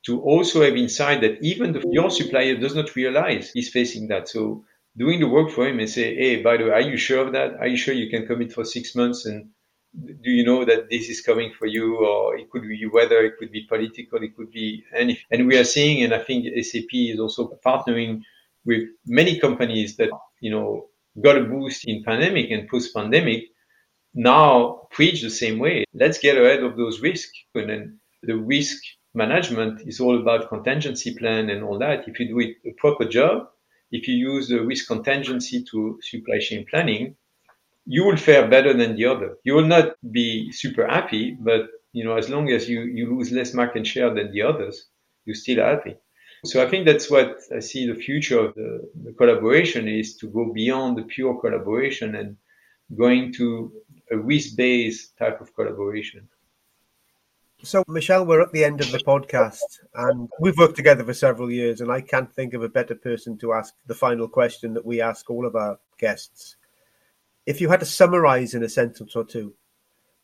to 0.06 0.20
also 0.20 0.62
have 0.62 0.76
insight 0.76 1.22
that 1.22 1.42
even 1.42 1.72
the, 1.72 1.82
your 1.90 2.10
supplier 2.10 2.56
does 2.56 2.74
not 2.74 2.94
realize 2.94 3.50
he's 3.52 3.70
facing 3.70 4.08
that. 4.08 4.28
So 4.28 4.64
doing 4.96 5.20
the 5.20 5.28
work 5.28 5.50
for 5.50 5.66
him 5.66 5.78
and 5.78 5.88
say, 5.88 6.14
Hey, 6.14 6.42
by 6.42 6.58
the 6.58 6.64
way, 6.64 6.70
are 6.70 6.80
you 6.80 6.96
sure 6.98 7.26
of 7.26 7.32
that? 7.32 7.54
Are 7.54 7.66
you 7.66 7.76
sure 7.76 7.94
you 7.94 8.10
can 8.10 8.26
commit 8.26 8.52
for 8.52 8.64
six 8.64 8.94
months 8.94 9.24
and 9.24 9.50
do 10.22 10.30
you 10.30 10.44
know 10.44 10.64
that 10.64 10.90
this 10.90 11.08
is 11.08 11.20
coming 11.20 11.52
for 11.58 11.66
you 11.66 11.96
or 11.98 12.36
it 12.36 12.50
could 12.50 12.62
be 12.62 12.86
weather 12.92 13.24
it 13.24 13.34
could 13.38 13.52
be 13.52 13.66
political 13.68 14.22
it 14.22 14.36
could 14.36 14.50
be 14.50 14.84
anything? 14.94 15.22
And 15.30 15.46
we 15.46 15.56
are 15.56 15.64
seeing 15.64 16.02
and 16.02 16.12
i 16.12 16.18
think 16.18 16.46
sap 16.64 16.92
is 16.92 17.20
also 17.20 17.58
partnering 17.64 18.22
with 18.64 18.82
many 19.06 19.38
companies 19.38 19.96
that 19.96 20.10
you 20.40 20.50
know 20.50 20.86
got 21.22 21.38
a 21.38 21.44
boost 21.44 21.84
in 21.86 22.02
pandemic 22.02 22.50
and 22.50 22.68
post 22.68 22.94
pandemic 22.94 23.44
now 24.16 24.86
preach 24.92 25.22
the 25.22 25.30
same 25.30 25.58
way. 25.58 25.84
Let's 25.92 26.18
get 26.18 26.36
ahead 26.36 26.62
of 26.62 26.76
those 26.76 27.00
risks. 27.00 27.32
And 27.56 27.68
then 27.68 27.98
the 28.22 28.36
risk 28.36 28.80
management 29.12 29.80
is 29.88 29.98
all 29.98 30.20
about 30.20 30.48
contingency 30.48 31.16
plan 31.16 31.50
and 31.50 31.64
all 31.64 31.80
that. 31.80 32.06
If 32.06 32.20
you 32.20 32.28
do 32.28 32.38
it 32.38 32.56
a 32.64 32.72
proper 32.78 33.06
job 33.06 33.48
if 33.94 34.08
you 34.08 34.14
use 34.14 34.48
the 34.48 34.60
risk 34.60 34.88
contingency 34.88 35.64
to 35.70 35.98
supply 36.02 36.38
chain 36.40 36.66
planning 36.68 37.14
you 37.86 38.04
will 38.04 38.16
fare 38.16 38.48
better 38.48 38.72
than 38.72 38.96
the 38.96 39.06
other. 39.06 39.36
You 39.44 39.54
will 39.54 39.66
not 39.66 39.96
be 40.10 40.52
super 40.52 40.86
happy, 40.86 41.36
but 41.38 41.68
you 41.92 42.04
know, 42.04 42.16
as 42.16 42.28
long 42.28 42.50
as 42.50 42.68
you, 42.68 42.82
you 42.82 43.14
lose 43.16 43.30
less 43.30 43.54
market 43.54 43.86
share 43.86 44.12
than 44.12 44.32
the 44.32 44.42
others, 44.42 44.86
you're 45.24 45.34
still 45.34 45.64
happy. 45.64 45.96
So 46.44 46.62
I 46.62 46.68
think 46.68 46.84
that's 46.84 47.10
what 47.10 47.38
I 47.54 47.60
see 47.60 47.86
the 47.86 47.94
future 47.94 48.38
of 48.38 48.54
the, 48.54 48.90
the 49.02 49.12
collaboration 49.12 49.88
is 49.88 50.16
to 50.16 50.26
go 50.26 50.52
beyond 50.52 50.98
the 50.98 51.02
pure 51.02 51.40
collaboration 51.40 52.14
and 52.16 52.36
going 52.96 53.32
to 53.34 53.72
a 54.10 54.18
risk-based 54.18 55.16
type 55.16 55.40
of 55.40 55.54
collaboration. 55.54 56.28
So, 57.62 57.82
Michel, 57.88 58.26
we're 58.26 58.42
at 58.42 58.52
the 58.52 58.62
end 58.62 58.82
of 58.82 58.92
the 58.92 58.98
podcast, 58.98 59.80
and 59.94 60.28
we've 60.38 60.58
worked 60.58 60.76
together 60.76 61.02
for 61.02 61.14
several 61.14 61.50
years, 61.50 61.80
and 61.80 61.90
I 61.90 62.02
can't 62.02 62.30
think 62.30 62.52
of 62.52 62.62
a 62.62 62.68
better 62.68 62.94
person 62.94 63.38
to 63.38 63.54
ask 63.54 63.72
the 63.86 63.94
final 63.94 64.28
question 64.28 64.74
that 64.74 64.84
we 64.84 65.00
ask 65.00 65.30
all 65.30 65.46
of 65.46 65.56
our 65.56 65.78
guests. 65.98 66.56
If 67.46 67.60
you 67.60 67.68
had 67.68 67.80
to 67.80 67.86
summarize 67.86 68.54
in 68.54 68.62
a 68.62 68.68
sentence 68.68 69.14
or 69.14 69.24
two, 69.24 69.54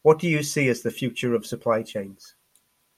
what 0.02 0.18
do 0.18 0.28
you 0.28 0.42
see 0.42 0.68
as 0.68 0.82
the 0.82 0.90
future 0.90 1.34
of 1.34 1.44
supply 1.44 1.82
chains? 1.82 2.34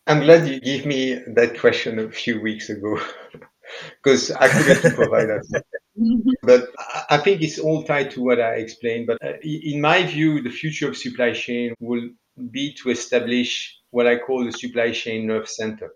I'm 0.07 0.21
glad 0.21 0.49
you 0.49 0.61
gave 0.61 0.87
me 0.87 1.15
that 1.35 1.59
question 1.59 1.99
a 1.99 2.11
few 2.11 2.41
weeks 2.41 2.71
ago 2.71 3.01
because 4.03 4.31
I 4.33 4.49
couldn't 4.49 4.95
provide 4.95 5.29
that. 5.29 5.65
but 6.43 6.69
I 7.11 7.19
think 7.19 7.43
it's 7.43 7.59
all 7.59 7.85
tied 7.85 8.11
to 8.13 8.23
what 8.23 8.41
I 8.41 8.55
explained. 8.55 9.07
But 9.07 9.19
uh, 9.25 9.35
in 9.43 9.81
my 9.81 10.05
view, 10.05 10.43
the 10.43 10.51
future 10.51 10.89
of 10.89 10.97
supply 10.97 11.33
chain 11.33 11.75
will 11.81 12.09
be 12.51 12.75
to 12.83 12.91
establish 12.91 13.79
what 13.91 14.07
I 14.07 14.19
call 14.19 14.45
the 14.45 14.53
supply 14.53 14.91
chain 14.93 15.27
nerve 15.27 15.49
center. 15.49 15.93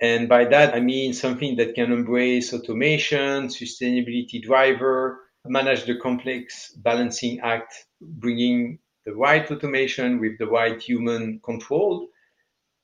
And 0.00 0.28
by 0.28 0.44
that, 0.46 0.74
I 0.74 0.80
mean 0.80 1.12
something 1.12 1.56
that 1.56 1.74
can 1.74 1.92
embrace 1.92 2.54
automation, 2.54 3.48
sustainability 3.48 4.42
driver, 4.42 5.20
manage 5.46 5.84
the 5.84 5.96
complex 5.96 6.72
balancing 6.72 7.40
act, 7.40 7.86
bringing 8.00 8.78
the 9.06 9.14
right 9.14 9.50
automation 9.50 10.20
with 10.20 10.38
the 10.38 10.46
right 10.46 10.80
human 10.80 11.40
control 11.40 12.08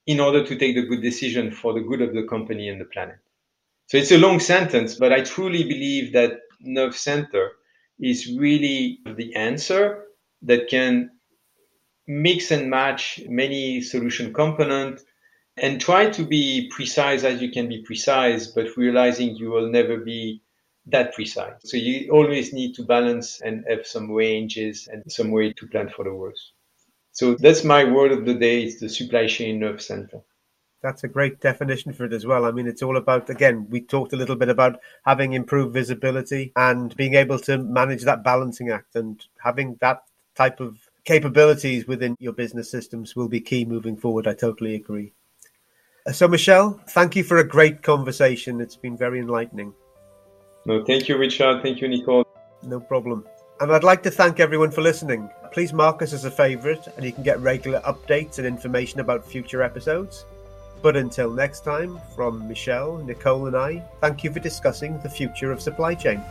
in 0.07 0.19
order 0.19 0.43
to 0.43 0.57
take 0.57 0.75
the 0.75 0.85
good 0.85 1.01
decision 1.01 1.51
for 1.51 1.73
the 1.73 1.81
good 1.81 2.01
of 2.01 2.13
the 2.13 2.23
company 2.23 2.69
and 2.69 2.81
the 2.81 2.85
planet. 2.85 3.17
So 3.87 3.97
it's 3.97 4.11
a 4.11 4.17
long 4.17 4.39
sentence, 4.39 4.95
but 4.95 5.13
I 5.13 5.21
truly 5.21 5.63
believe 5.63 6.13
that 6.13 6.39
nerve 6.59 6.95
center 6.95 7.51
is 7.99 8.33
really 8.37 8.99
the 9.05 9.35
answer 9.35 10.05
that 10.43 10.69
can 10.69 11.11
mix 12.07 12.51
and 12.51 12.69
match 12.69 13.19
many 13.27 13.81
solution 13.81 14.33
components 14.33 15.03
and 15.57 15.81
try 15.81 16.09
to 16.09 16.23
be 16.23 16.69
precise 16.73 17.23
as 17.23 17.41
you 17.41 17.51
can 17.51 17.67
be 17.67 17.81
precise, 17.81 18.47
but 18.47 18.77
realizing 18.77 19.35
you 19.35 19.49
will 19.49 19.69
never 19.69 19.97
be 19.97 20.41
that 20.87 21.13
precise. 21.13 21.53
So 21.63 21.77
you 21.77 22.09
always 22.11 22.53
need 22.53 22.73
to 22.75 22.83
balance 22.83 23.41
and 23.41 23.65
have 23.69 23.85
some 23.85 24.11
ranges 24.11 24.87
and 24.91 25.03
some 25.07 25.31
way 25.31 25.53
to 25.53 25.67
plan 25.67 25.89
for 25.89 26.03
the 26.05 26.13
worst. 26.13 26.53
So 27.11 27.35
that's 27.35 27.63
my 27.63 27.83
word 27.83 28.11
of 28.11 28.25
the 28.25 28.33
day. 28.33 28.63
It's 28.63 28.79
the 28.79 28.89
supply 28.89 29.27
chain 29.27 29.59
nerve 29.59 29.81
center. 29.81 30.21
That's 30.83 31.03
a 31.03 31.07
great 31.07 31.41
definition 31.41 31.91
for 31.91 32.05
it 32.05 32.13
as 32.13 32.25
well. 32.25 32.45
I 32.45 32.51
mean, 32.51 32.67
it's 32.67 32.83
all 32.83 32.97
about, 32.97 33.29
again, 33.29 33.65
we 33.69 33.81
talked 33.81 34.13
a 34.13 34.15
little 34.15 34.35
bit 34.35 34.49
about 34.49 34.79
having 35.05 35.33
improved 35.33 35.73
visibility 35.73 36.53
and 36.55 36.95
being 36.95 37.15
able 37.15 37.39
to 37.39 37.57
manage 37.57 38.03
that 38.03 38.23
balancing 38.23 38.69
act 38.69 38.95
and 38.95 39.25
having 39.43 39.77
that 39.81 40.03
type 40.35 40.59
of 40.59 40.77
capabilities 41.03 41.87
within 41.87 42.15
your 42.19 42.33
business 42.33 42.69
systems 42.69 43.15
will 43.15 43.27
be 43.27 43.41
key 43.41 43.65
moving 43.65 43.97
forward. 43.97 44.27
I 44.27 44.35
totally 44.35 44.75
agree. 44.75 45.13
So, 46.11 46.27
Michel, 46.27 46.79
thank 46.89 47.15
you 47.15 47.23
for 47.23 47.37
a 47.37 47.47
great 47.47 47.81
conversation. 47.81 48.61
It's 48.61 48.77
been 48.77 48.95
very 48.95 49.19
enlightening. 49.19 49.73
No, 50.67 50.83
thank 50.83 51.07
you, 51.07 51.17
Richard. 51.17 51.63
Thank 51.63 51.79
you, 51.79 51.87
Nicole. 51.87 52.27
No 52.61 52.81
problem. 52.81 53.25
And 53.61 53.71
I'd 53.71 53.85
like 53.85 54.03
to 54.03 54.11
thank 54.11 54.41
everyone 54.41 54.69
for 54.69 54.81
listening. 54.81 55.29
Please 55.53 55.71
mark 55.71 56.01
us 56.01 56.11
as 56.11 56.25
a 56.25 56.29
favourite, 56.29 56.85
and 56.97 57.05
you 57.05 57.13
can 57.13 57.23
get 57.23 57.39
regular 57.39 57.79
updates 57.79 58.37
and 58.37 58.45
information 58.45 58.99
about 58.99 59.25
future 59.25 59.63
episodes. 59.63 60.25
But 60.81 60.97
until 60.97 61.31
next 61.31 61.61
time, 61.61 62.01
from 62.13 62.45
Michel, 62.49 62.97
Nicole, 62.97 63.47
and 63.47 63.55
I, 63.55 63.81
thank 64.01 64.25
you 64.25 64.33
for 64.33 64.41
discussing 64.41 64.99
the 64.99 65.09
future 65.09 65.53
of 65.53 65.61
supply 65.61 65.95
chain. 65.95 66.21